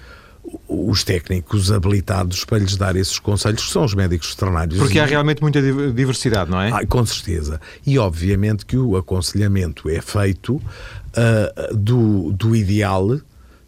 os 0.68 1.04
técnicos 1.04 1.72
habilitados 1.72 2.44
para 2.44 2.58
lhes 2.58 2.76
dar 2.76 2.96
esses 2.96 3.18
conselhos, 3.18 3.64
que 3.64 3.72
são 3.72 3.84
os 3.84 3.94
médicos 3.94 4.30
veterinários. 4.30 4.78
Porque 4.78 4.98
há 4.98 5.06
realmente 5.06 5.42
muita 5.42 5.60
diversidade, 5.92 6.50
não 6.50 6.60
é? 6.60 6.70
Ah, 6.72 6.86
com 6.86 7.04
certeza. 7.04 7.60
E 7.86 7.98
obviamente 7.98 8.64
que 8.66 8.76
o 8.76 8.96
aconselhamento 8.96 9.88
é 9.88 10.00
feito 10.00 10.56
uh, 10.56 11.74
do, 11.74 12.32
do 12.32 12.54
ideal 12.54 13.18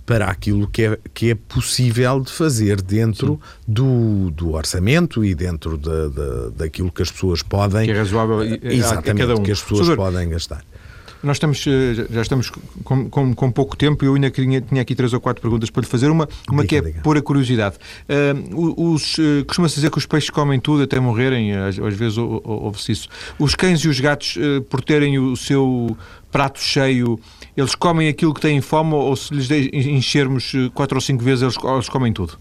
para 0.06 0.26
aquilo 0.26 0.68
que 0.68 0.82
é, 0.84 0.98
que 1.12 1.30
é 1.30 1.34
possível 1.34 2.20
de 2.20 2.30
fazer 2.30 2.80
dentro 2.80 3.40
do, 3.66 4.30
do 4.30 4.52
orçamento 4.52 5.24
e 5.24 5.34
dentro 5.34 5.76
da, 5.76 6.08
da, 6.08 6.48
daquilo 6.50 6.92
que 6.92 7.02
as 7.02 7.10
pessoas 7.10 7.42
podem. 7.42 7.86
Que 7.86 7.90
é 7.90 7.98
razoável 7.98 8.42
exatamente, 8.42 9.10
a 9.10 9.26
cada 9.26 9.40
um. 9.40 9.42
que 9.42 9.50
as 9.50 9.60
pessoas 9.60 9.80
Sobre... 9.80 9.96
podem 9.96 10.28
gastar. 10.28 10.64
Nós 11.26 11.38
estamos, 11.38 11.66
eh, 11.66 12.06
já 12.08 12.22
estamos 12.22 12.52
com, 12.84 13.10
com, 13.10 13.34
com 13.34 13.50
pouco 13.50 13.76
tempo 13.76 14.04
e 14.04 14.06
eu 14.06 14.14
ainda 14.14 14.30
tinha, 14.30 14.60
tinha 14.60 14.80
aqui 14.80 14.94
três 14.94 15.12
ou 15.12 15.20
quatro 15.20 15.42
perguntas 15.42 15.68
para 15.70 15.80
lhe 15.80 15.88
fazer. 15.88 16.08
Uma, 16.08 16.28
uma 16.48 16.62
diga, 16.62 16.68
que 16.68 16.76
é 16.76 16.80
diga. 16.92 17.02
pura 17.02 17.20
curiosidade. 17.20 17.78
Uh, 18.08 18.92
os, 18.92 19.18
uh, 19.18 19.44
Costuma-se 19.44 19.74
dizer 19.74 19.90
que 19.90 19.98
os 19.98 20.06
peixes 20.06 20.30
comem 20.30 20.60
tudo 20.60 20.84
até 20.84 21.00
morrerem, 21.00 21.52
às, 21.52 21.80
às 21.80 21.94
vezes 21.94 22.16
ouve-se 22.16 22.92
isso. 22.92 23.08
Os 23.40 23.56
cães 23.56 23.80
e 23.80 23.88
os 23.88 23.98
gatos, 23.98 24.36
uh, 24.36 24.62
por 24.62 24.84
terem 24.84 25.18
o 25.18 25.36
seu 25.36 25.96
prato 26.30 26.60
cheio, 26.60 27.18
eles 27.56 27.74
comem 27.74 28.08
aquilo 28.08 28.32
que 28.32 28.40
têm 28.40 28.60
fome 28.60 28.94
ou 28.94 29.16
se 29.16 29.34
lhes 29.34 29.50
enchermos 29.50 30.52
quatro 30.74 30.96
ou 30.96 31.00
cinco 31.00 31.24
vezes, 31.24 31.42
eles, 31.42 31.56
eles 31.60 31.88
comem 31.88 32.12
tudo? 32.12 32.38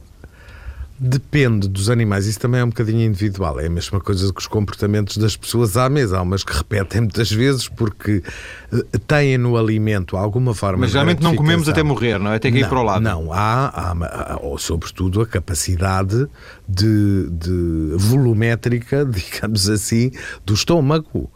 Depende 0.97 1.67
dos 1.67 1.89
animais, 1.89 2.25
isso 2.25 2.39
também 2.39 2.61
é 2.61 2.63
um 2.63 2.69
bocadinho 2.69 3.01
individual. 3.01 3.59
É 3.59 3.65
a 3.65 3.69
mesma 3.69 3.99
coisa 3.99 4.31
que 4.31 4.39
os 4.39 4.47
comportamentos 4.47 5.17
das 5.17 5.35
pessoas 5.35 5.75
à 5.75 5.89
mesa. 5.89 6.17
Há 6.17 6.21
umas 6.21 6.41
que 6.41 6.55
repetem 6.55 7.01
muitas 7.01 7.29
vezes 7.29 7.67
porque 7.67 8.23
eh, 8.71 8.97
têm 9.05 9.37
no 9.37 9.57
alimento 9.57 10.15
alguma 10.15 10.53
forma 10.53 10.79
Mas 10.79 10.91
geralmente 10.91 11.21
não 11.21 11.35
comemos 11.35 11.67
até 11.67 11.83
morrer, 11.83 12.17
não 12.17 12.31
é? 12.31 12.39
Tem 12.39 12.49
que 12.49 12.61
não, 12.61 12.67
ir 12.67 12.69
para 12.69 12.79
o 12.79 12.83
lado. 12.83 13.01
Não, 13.01 13.33
há, 13.33 13.67
há, 13.67 13.91
há 14.35 14.57
sobretudo 14.57 15.19
a 15.19 15.27
capacidade 15.27 16.27
de, 16.67 17.29
de 17.29 17.95
volumétrica, 17.97 19.03
digamos 19.09 19.69
assim, 19.69 20.11
do 20.45 20.53
estômago. 20.53 21.29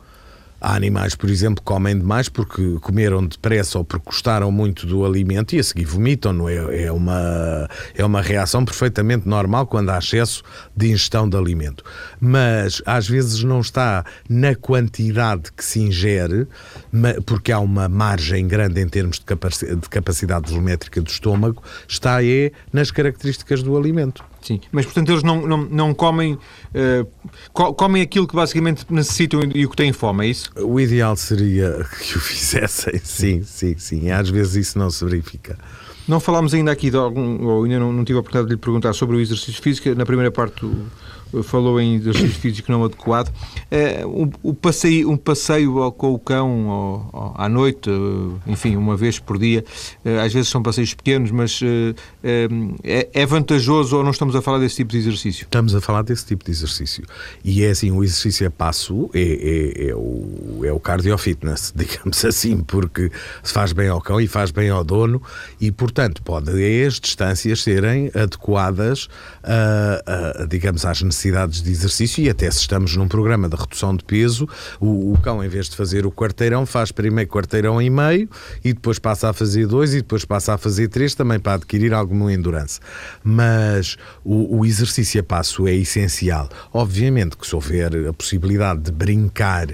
Há 0.61 0.75
animais, 0.75 1.15
por 1.15 1.29
exemplo, 1.29 1.57
que 1.57 1.63
comem 1.63 1.97
demais 1.97 2.27
porque 2.27 2.77
comeram 2.81 3.25
depressa 3.25 3.77
ou 3.77 3.85
porque 3.85 4.05
gostaram 4.05 4.51
muito 4.51 4.85
do 4.85 5.05
alimento 5.05 5.55
e 5.55 5.59
a 5.59 5.63
seguir 5.63 5.85
vomitam. 5.85 6.33
Não 6.33 6.49
é? 6.49 6.83
É, 6.83 6.91
uma, 6.91 7.69
é 7.95 8.03
uma 8.03 8.21
reação 8.21 8.65
perfeitamente 8.65 9.27
normal 9.27 9.67
quando 9.67 9.89
há 9.89 9.97
excesso 9.97 10.43
de 10.75 10.87
ingestão 10.87 11.29
de 11.29 11.37
alimento. 11.37 11.83
Mas 12.19 12.81
às 12.85 13.07
vezes 13.07 13.43
não 13.43 13.61
está 13.61 14.03
na 14.27 14.55
quantidade 14.55 15.51
que 15.55 15.63
se 15.63 15.79
ingere, 15.79 16.47
porque 17.25 17.51
há 17.51 17.59
uma 17.59 17.87
margem 17.87 18.47
grande 18.47 18.81
em 18.81 18.87
termos 18.87 19.19
de 19.19 19.89
capacidade 19.89 20.49
volumétrica 20.49 21.01
do 21.01 21.09
estômago, 21.09 21.63
está 21.87 22.23
é 22.23 22.51
nas 22.73 22.91
características 22.91 23.63
do 23.63 23.77
alimento. 23.77 24.23
Sim, 24.41 24.61
mas 24.71 24.85
portanto 24.85 25.09
eles 25.09 25.23
não, 25.23 25.45
não, 25.45 25.57
não 25.57 25.93
comem, 25.93 26.33
uh, 26.33 27.73
comem 27.73 28.01
aquilo 28.01 28.27
que 28.27 28.35
basicamente 28.35 28.85
necessitam 28.89 29.41
e 29.53 29.65
o 29.65 29.69
que 29.69 29.75
têm 29.75 29.91
fome, 29.91 30.25
é 30.25 30.29
isso? 30.29 30.49
O 30.57 30.79
ideal 30.79 31.15
seria 31.15 31.85
que 32.01 32.17
o 32.17 32.19
fizessem, 32.21 32.99
sim, 33.03 33.43
sim, 33.43 33.75
sim. 33.77 34.11
Às 34.11 34.29
vezes 34.29 34.67
isso 34.67 34.79
não 34.79 34.89
se 34.89 35.03
verifica. 35.03 35.57
Não 36.07 36.19
falámos 36.19 36.53
ainda 36.53 36.71
aqui 36.71 36.89
de 36.89 36.97
algum, 36.97 37.45
ou 37.45 37.63
ainda 37.65 37.79
não, 37.79 37.93
não 37.93 38.03
tive 38.03 38.17
a 38.17 38.21
oportunidade 38.21 38.47
de 38.47 38.55
lhe 38.55 38.59
perguntar 38.59 38.93
sobre 38.93 39.15
o 39.15 39.19
exercício 39.19 39.61
físico. 39.61 39.93
Na 39.93 40.05
primeira 40.05 40.31
parte 40.31 40.61
do, 40.61 40.87
falou 41.43 41.79
em 41.79 41.95
exercício 41.95 42.39
físico 42.39 42.71
não 42.71 42.83
adequado. 42.83 43.31
Um 44.43 44.53
passeio, 44.53 45.09
um 45.09 45.17
passeio 45.17 45.91
com 45.93 46.13
o 46.13 46.19
cão 46.19 47.33
à 47.35 47.47
noite, 47.47 47.89
enfim, 48.47 48.75
uma 48.75 48.95
vez 48.95 49.19
por 49.19 49.37
dia, 49.37 49.63
às 50.23 50.33
vezes 50.33 50.49
são 50.49 50.61
passeios 50.61 50.93
pequenos, 50.93 51.31
mas 51.31 51.59
é, 52.83 53.09
é 53.13 53.25
vantajoso 53.25 53.97
ou 53.97 54.03
não 54.03 54.11
estamos 54.11 54.35
a 54.35 54.41
falar 54.41 54.59
desse 54.59 54.77
tipo 54.77 54.91
de 54.91 54.97
exercício? 54.97 55.43
Estamos 55.43 55.75
a 55.75 55.81
falar 55.81 56.01
desse 56.03 56.25
tipo 56.25 56.43
de 56.45 56.51
exercício. 56.51 57.03
E 57.43 57.63
é 57.63 57.69
assim, 57.69 57.91
o 57.91 58.03
exercício 58.03 58.47
a 58.47 58.51
passo 58.51 59.09
é, 59.13 59.21
é, 59.21 59.89
é 59.89 59.95
o, 59.95 60.61
é 60.63 60.71
o 60.71 60.79
cardio 60.79 61.17
fitness, 61.17 61.73
digamos 61.75 62.23
assim, 62.25 62.57
porque 62.57 63.11
faz 63.43 63.71
bem 63.71 63.87
ao 63.87 64.01
cão 64.01 64.19
e 64.19 64.27
faz 64.27 64.51
bem 64.51 64.69
ao 64.69 64.83
dono 64.83 65.21
e, 65.59 65.71
portanto, 65.71 66.21
pode 66.21 66.49
as 66.85 66.99
distâncias 66.99 67.63
serem 67.63 68.11
adequadas, 68.13 69.07
a, 69.43 70.41
a, 70.41 70.45
digamos, 70.45 70.85
às 70.85 71.01
necessidades 71.01 71.18
de 71.61 71.71
exercício 71.71 72.23
e 72.23 72.29
até 72.29 72.49
se 72.49 72.59
estamos 72.59 72.95
num 72.95 73.07
programa 73.07 73.49
de 73.49 73.55
redução 73.55 73.95
de 73.95 74.03
peso, 74.03 74.47
o, 74.79 75.13
o 75.13 75.17
cão, 75.21 75.43
em 75.43 75.49
vez 75.49 75.69
de 75.69 75.75
fazer 75.75 76.05
o 76.05 76.11
quarteirão, 76.11 76.65
faz 76.65 76.91
primeiro 76.91 77.29
quarteirão 77.29 77.81
e 77.81 77.89
meio 77.89 78.29
e 78.63 78.73
depois 78.73 78.99
passa 78.99 79.29
a 79.29 79.33
fazer 79.33 79.67
dois 79.67 79.93
e 79.93 79.97
depois 79.97 80.23
passa 80.23 80.53
a 80.53 80.57
fazer 80.57 80.87
três, 80.87 81.13
também 81.15 81.39
para 81.39 81.53
adquirir 81.55 81.93
alguma 81.93 82.31
endurance. 82.31 82.79
Mas 83.23 83.97
o, 84.23 84.59
o 84.59 84.65
exercício 84.65 85.19
a 85.19 85.23
passo 85.23 85.67
é 85.67 85.75
essencial. 85.75 86.49
Obviamente 86.71 87.35
que 87.35 87.45
se 87.45 87.55
houver 87.55 88.07
a 88.07 88.13
possibilidade 88.13 88.81
de 88.81 88.91
brincar 88.91 89.67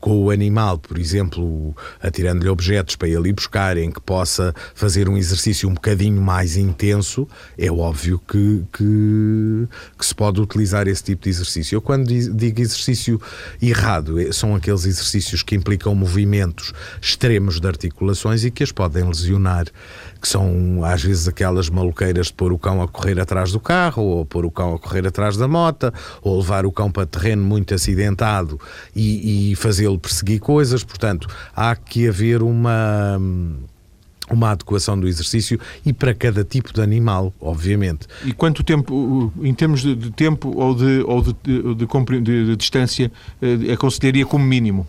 com 0.00 0.24
o 0.24 0.30
animal, 0.30 0.78
por 0.78 0.98
exemplo, 0.98 1.76
atirando-lhe 2.02 2.48
objetos 2.48 2.96
para 2.96 3.08
ele 3.08 3.28
ir 3.28 3.32
buscar, 3.32 3.76
em 3.76 3.90
que 3.90 4.00
possa 4.00 4.54
fazer 4.74 5.08
um 5.08 5.16
exercício 5.16 5.68
um 5.68 5.74
bocadinho 5.74 6.20
mais 6.20 6.56
intenso, 6.56 7.28
é 7.58 7.70
óbvio 7.70 8.20
que, 8.26 8.64
que, 8.72 9.68
que 9.98 10.06
se 10.06 10.14
pode 10.14 10.40
utilizar 10.40 10.88
esse 10.88 11.04
tipo 11.04 11.24
de 11.24 11.30
exercício. 11.30 11.76
Eu, 11.76 11.82
quando 11.82 12.06
digo 12.06 12.60
exercício 12.60 13.20
errado, 13.60 14.18
é, 14.18 14.32
são 14.32 14.54
aqueles 14.54 14.86
exercícios 14.86 15.42
que 15.42 15.54
implicam 15.54 15.94
movimentos 15.94 16.72
extremos 17.00 17.60
de 17.60 17.68
articulações 17.68 18.44
e 18.44 18.50
que 18.50 18.62
as 18.62 18.72
podem 18.72 19.04
lesionar 19.04 19.66
que 20.20 20.28
são 20.28 20.84
às 20.84 21.02
vezes 21.02 21.26
aquelas 21.26 21.68
maluqueiras 21.70 22.26
de 22.26 22.32
pôr 22.32 22.52
o 22.52 22.58
cão 22.58 22.82
a 22.82 22.88
correr 22.88 23.18
atrás 23.18 23.52
do 23.52 23.60
carro, 23.60 24.02
ou 24.02 24.26
pôr 24.26 24.44
o 24.44 24.50
cão 24.50 24.74
a 24.74 24.78
correr 24.78 25.06
atrás 25.06 25.36
da 25.36 25.48
moto, 25.48 25.92
ou 26.22 26.38
levar 26.38 26.66
o 26.66 26.72
cão 26.72 26.90
para 26.90 27.06
terreno 27.06 27.42
muito 27.42 27.74
acidentado 27.74 28.60
e, 28.94 29.52
e 29.52 29.56
fazê-lo 29.56 29.98
perseguir 29.98 30.40
coisas. 30.40 30.84
Portanto, 30.84 31.28
há 31.54 31.74
que 31.74 32.08
haver 32.08 32.42
uma 32.42 33.18
uma 34.30 34.50
adequação 34.50 34.98
do 34.98 35.08
exercício 35.08 35.58
e 35.84 35.92
para 35.92 36.14
cada 36.14 36.44
tipo 36.44 36.72
de 36.72 36.80
animal, 36.80 37.34
obviamente. 37.40 38.06
E 38.24 38.32
quanto 38.32 38.62
tempo, 38.62 39.32
em 39.42 39.52
termos 39.52 39.82
de, 39.82 39.94
de 39.94 40.10
tempo 40.10 40.56
ou 40.56 40.74
de, 40.74 41.00
ou 41.00 41.20
de, 41.20 41.34
de, 41.42 42.44
de 42.44 42.56
distância, 42.56 43.10
eh, 43.42 43.72
aconselharia 43.72 44.24
como 44.24 44.44
mínimo? 44.44 44.86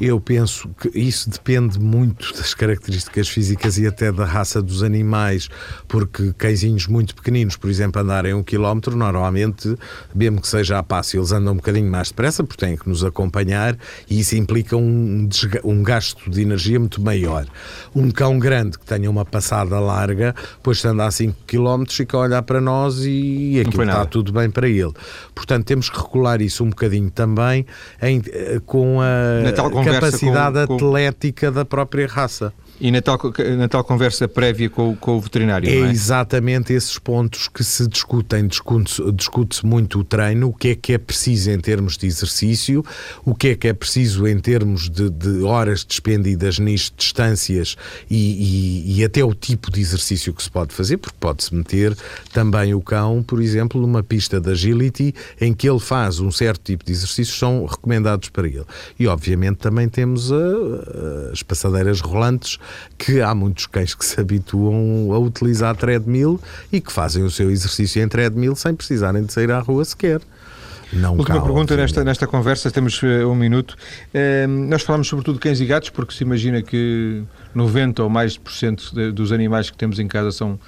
Eu 0.00 0.20
penso 0.20 0.68
que 0.80 0.90
isso 0.98 1.30
depende 1.30 1.78
muito 1.78 2.32
das 2.34 2.52
características 2.52 3.28
físicas 3.28 3.78
e 3.78 3.86
até 3.86 4.10
da 4.10 4.24
raça 4.24 4.60
dos 4.60 4.82
animais, 4.82 5.48
porque 5.86 6.32
cãezinhos 6.36 6.88
muito 6.88 7.14
pequeninos, 7.14 7.56
por 7.56 7.70
exemplo, 7.70 8.02
andarem 8.02 8.34
um 8.34 8.42
quilómetro, 8.42 8.96
normalmente, 8.96 9.76
mesmo 10.14 10.40
que 10.40 10.48
seja 10.48 10.78
a 10.78 10.82
passo, 10.82 11.16
eles 11.16 11.30
andam 11.30 11.52
um 11.52 11.56
bocadinho 11.56 11.90
mais 11.90 12.08
depressa, 12.08 12.42
porque 12.42 12.64
têm 12.64 12.76
que 12.76 12.88
nos 12.88 13.04
acompanhar 13.04 13.76
e 14.10 14.18
isso 14.20 14.36
implica 14.36 14.76
um, 14.76 15.28
um 15.62 15.82
gasto 15.82 16.28
de 16.28 16.42
energia 16.42 16.78
muito 16.80 17.00
maior. 17.00 17.46
Um 17.94 18.10
cão 18.10 18.38
grande 18.38 18.78
que 18.78 18.84
tenha 18.84 19.08
uma 19.08 19.24
passada 19.24 19.78
larga, 19.78 20.34
depois 20.56 20.84
anda 20.84 21.06
a 21.06 21.10
5 21.10 21.36
quilómetros, 21.46 21.96
fica 21.96 22.16
a 22.16 22.20
olhar 22.20 22.42
para 22.42 22.60
nós 22.60 22.98
e 23.04 23.60
aquilo 23.60 23.84
está 23.84 24.04
tudo 24.06 24.32
bem 24.32 24.50
para 24.50 24.68
ele. 24.68 24.92
Portanto, 25.34 25.64
temos 25.64 25.88
que 25.88 26.00
regular 26.00 26.40
isso 26.40 26.64
um 26.64 26.70
bocadinho 26.70 27.10
também 27.10 27.64
em, 28.02 28.20
eh, 28.32 28.60
com 28.66 29.00
a 29.00 29.83
capacidade 29.84 30.66
com, 30.66 30.74
atlética 30.76 31.50
da 31.50 31.64
própria 31.64 32.06
raça. 32.06 32.52
E 32.84 32.90
na 32.90 33.00
tal, 33.00 33.18
na 33.56 33.66
tal 33.66 33.82
conversa 33.82 34.28
prévia 34.28 34.68
com, 34.68 34.94
com 34.94 35.16
o 35.16 35.20
veterinário, 35.22 35.66
é, 35.66 35.72
é, 35.72 35.90
exatamente 35.90 36.70
esses 36.74 36.98
pontos 36.98 37.48
que 37.48 37.64
se 37.64 37.88
discutem. 37.88 38.46
Discute-se 38.46 39.10
discute 39.10 39.64
muito 39.64 40.00
o 40.00 40.04
treino, 40.04 40.48
o 40.48 40.52
que 40.52 40.68
é 40.68 40.74
que 40.74 40.92
é 40.92 40.98
preciso 40.98 41.50
em 41.50 41.58
termos 41.58 41.96
de 41.96 42.06
exercício, 42.06 42.84
o 43.24 43.34
que 43.34 43.48
é 43.48 43.54
que 43.54 43.68
é 43.68 43.72
preciso 43.72 44.28
em 44.28 44.38
termos 44.38 44.90
de, 44.90 45.08
de 45.08 45.42
horas 45.44 45.82
despendidas 45.82 46.58
nisto, 46.58 46.94
distâncias 46.98 47.74
e, 48.10 48.16
e, 48.16 48.98
e, 48.98 49.04
até 49.04 49.24
o 49.24 49.32
tipo 49.32 49.70
de 49.70 49.80
exercício 49.80 50.34
que 50.34 50.42
se 50.42 50.50
pode 50.50 50.74
fazer, 50.74 50.98
porque 50.98 51.16
pode-se 51.18 51.54
meter 51.54 51.96
também 52.34 52.74
o 52.74 52.82
cão, 52.82 53.22
por 53.22 53.40
exemplo, 53.40 53.80
numa 53.80 54.02
pista 54.02 54.38
de 54.38 54.50
agility 54.50 55.14
em 55.40 55.54
que 55.54 55.66
ele 55.66 55.80
faz 55.80 56.20
um 56.20 56.30
certo 56.30 56.64
tipo 56.64 56.84
de 56.84 56.92
exercícios 56.92 57.38
são 57.38 57.64
recomendados 57.64 58.28
para 58.28 58.46
ele. 58.46 58.66
E 58.98 59.06
obviamente 59.06 59.56
também 59.56 59.88
temos 59.88 60.30
a, 60.30 60.36
a, 60.36 61.32
as 61.32 61.42
passadeiras 61.42 62.02
rolantes 62.02 62.58
que 62.98 63.20
há 63.20 63.34
muitos 63.34 63.66
cães 63.66 63.94
que 63.94 64.04
se 64.04 64.20
habituam 64.20 65.12
a 65.12 65.18
utilizar 65.18 65.70
a 65.70 65.74
treadmill 65.74 66.40
e 66.72 66.80
que 66.80 66.92
fazem 66.92 67.22
o 67.22 67.30
seu 67.30 67.50
exercício 67.50 68.02
em 68.02 68.08
treadmill 68.08 68.54
sem 68.56 68.74
precisarem 68.74 69.24
de 69.24 69.32
sair 69.32 69.50
à 69.50 69.58
rua 69.58 69.84
sequer. 69.84 70.20
Não 70.92 71.16
Última 71.16 71.42
pergunta 71.42 71.76
nesta, 71.76 72.04
nesta 72.04 72.26
conversa, 72.26 72.70
temos 72.70 73.02
uh, 73.02 73.28
um 73.28 73.34
minuto. 73.34 73.76
Uh, 74.14 74.46
nós 74.46 74.82
falamos 74.82 75.08
sobretudo 75.08 75.34
de 75.34 75.40
cães 75.40 75.60
e 75.60 75.66
gatos, 75.66 75.90
porque 75.90 76.14
se 76.14 76.22
imagina 76.22 76.62
que 76.62 77.24
90 77.54 78.02
ou 78.02 78.08
mais 78.08 78.38
por 78.38 78.52
cento 78.52 78.94
de, 78.94 79.10
dos 79.10 79.32
animais 79.32 79.70
que 79.70 79.76
temos 79.76 79.98
em 79.98 80.06
casa 80.06 80.30
são 80.30 80.58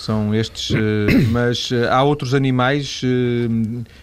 são 0.00 0.34
estes, 0.34 0.74
eh, 0.74 1.24
mas 1.30 1.70
eh, 1.70 1.86
há 1.88 2.02
outros 2.02 2.32
animais 2.32 3.02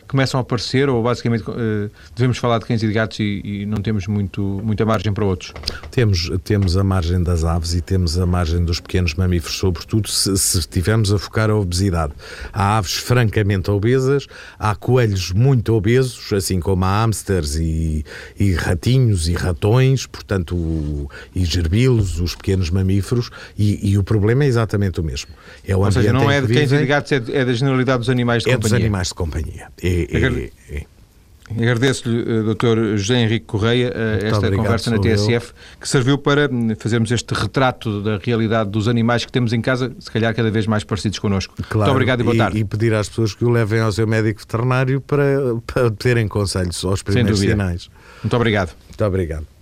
começam 0.07 0.39
a 0.39 0.41
aparecer, 0.41 0.89
ou 0.89 1.03
basicamente 1.03 1.43
devemos 2.15 2.37
falar 2.37 2.59
de 2.59 2.65
cães 2.65 2.81
e 2.81 2.87
de 2.87 2.93
gatos 2.93 3.19
e, 3.19 3.41
e, 3.43 3.65
não 3.65 3.77
temos 3.77 4.07
muito, 4.07 4.41
muita 4.63 4.85
margem 4.85 5.13
para 5.13 5.25
outros? 5.25 5.53
Temos, 5.91 6.31
temos 6.43 6.77
a 6.77 6.83
margem 6.83 7.21
das 7.21 7.43
aves 7.43 7.73
e 7.73 7.81
temos 7.81 8.17
a 8.17 8.25
margem 8.25 8.63
dos 8.63 8.79
pequenos 8.79 9.13
mamíferos, 9.13 9.57
sobretudo 9.57 10.07
se, 10.07 10.37
se 10.37 10.59
estivermos 10.59 11.11
a 11.11 11.17
focar 11.17 11.49
a 11.49 11.55
obesidade. 11.55 12.13
Há 12.53 12.77
aves 12.77 12.93
francamente 12.93 13.69
obesas, 13.69 14.27
há 14.57 14.75
coelhos 14.75 15.31
muito 15.31 15.73
obesos, 15.73 16.31
assim 16.33 16.59
como 16.59 16.85
há 16.85 17.03
hamsters 17.03 17.55
e, 17.55 18.05
e 18.39 18.53
ratinhos 18.53 19.27
e 19.27 19.33
ratões, 19.33 20.05
portanto, 20.05 20.55
o, 20.55 21.09
e 21.35 21.45
gerbilos, 21.45 22.19
os 22.19 22.35
pequenos 22.35 22.69
mamíferos, 22.69 23.29
e, 23.57 23.91
e 23.91 23.97
o 23.97 24.03
problema 24.03 24.43
é 24.43 24.47
exatamente 24.47 24.99
o 24.99 25.03
mesmo. 25.03 25.29
É 25.67 25.75
o 25.75 25.79
Ou 25.79 25.91
seja, 25.91 26.13
não 26.13 26.29
é 26.29 26.41
de 26.41 26.53
cães 26.53 26.71
e 26.71 26.77
de 26.77 26.85
gatos, 26.85 27.11
é, 27.11 27.15
é 27.31 27.45
da 27.45 27.53
generalidade 27.53 27.99
dos 27.99 28.09
animais 28.09 28.43
de 28.43 28.49
é 28.49 28.53
companhia. 28.53 28.75
É 28.75 28.79
dos 28.79 28.85
animais 28.85 29.07
de 29.07 29.13
companhia. 29.13 29.67
É, 29.81 29.96
é, 30.01 30.75
é. 30.75 30.97
Agradeço-lhe, 31.49 32.19
eh, 32.19 32.43
Dr. 32.43 32.97
José 32.97 33.21
Henrique 33.21 33.45
Correia, 33.45 33.91
eh, 33.95 34.27
esta 34.27 34.51
conversa 34.51 34.91
na 34.91 34.99
TSF, 34.99 35.51
eu. 35.51 35.79
que 35.79 35.87
serviu 35.87 36.17
para 36.17 36.49
hum, 36.51 36.75
fazermos 36.77 37.09
este 37.09 37.33
retrato 37.33 38.01
da 38.01 38.17
realidade 38.17 38.69
dos 38.69 38.87
animais 38.87 39.23
que 39.23 39.31
temos 39.31 39.53
em 39.53 39.61
casa, 39.61 39.93
se 39.97 40.11
calhar 40.11 40.35
cada 40.35 40.51
vez 40.51 40.67
mais 40.67 40.83
parecidos 40.83 41.19
connosco. 41.19 41.55
Claro, 41.55 41.77
Muito 41.77 41.91
obrigado 41.91 42.19
e 42.19 42.23
boa 42.23 42.35
tarde. 42.35 42.59
E 42.59 42.65
pedir 42.65 42.93
às 42.93 43.07
pessoas 43.07 43.33
que 43.33 43.45
o 43.45 43.49
levem 43.49 43.79
ao 43.79 43.91
seu 43.91 44.05
médico 44.05 44.41
veterinário 44.41 44.99
para, 44.99 45.55
para 45.65 45.91
terem 45.91 46.27
conselhos 46.27 46.83
aos 46.83 47.01
primeiros 47.01 47.39
sinais. 47.39 47.89
Muito 48.21 48.35
obrigado. 48.35 48.75
Muito 48.89 49.05
obrigado. 49.05 49.56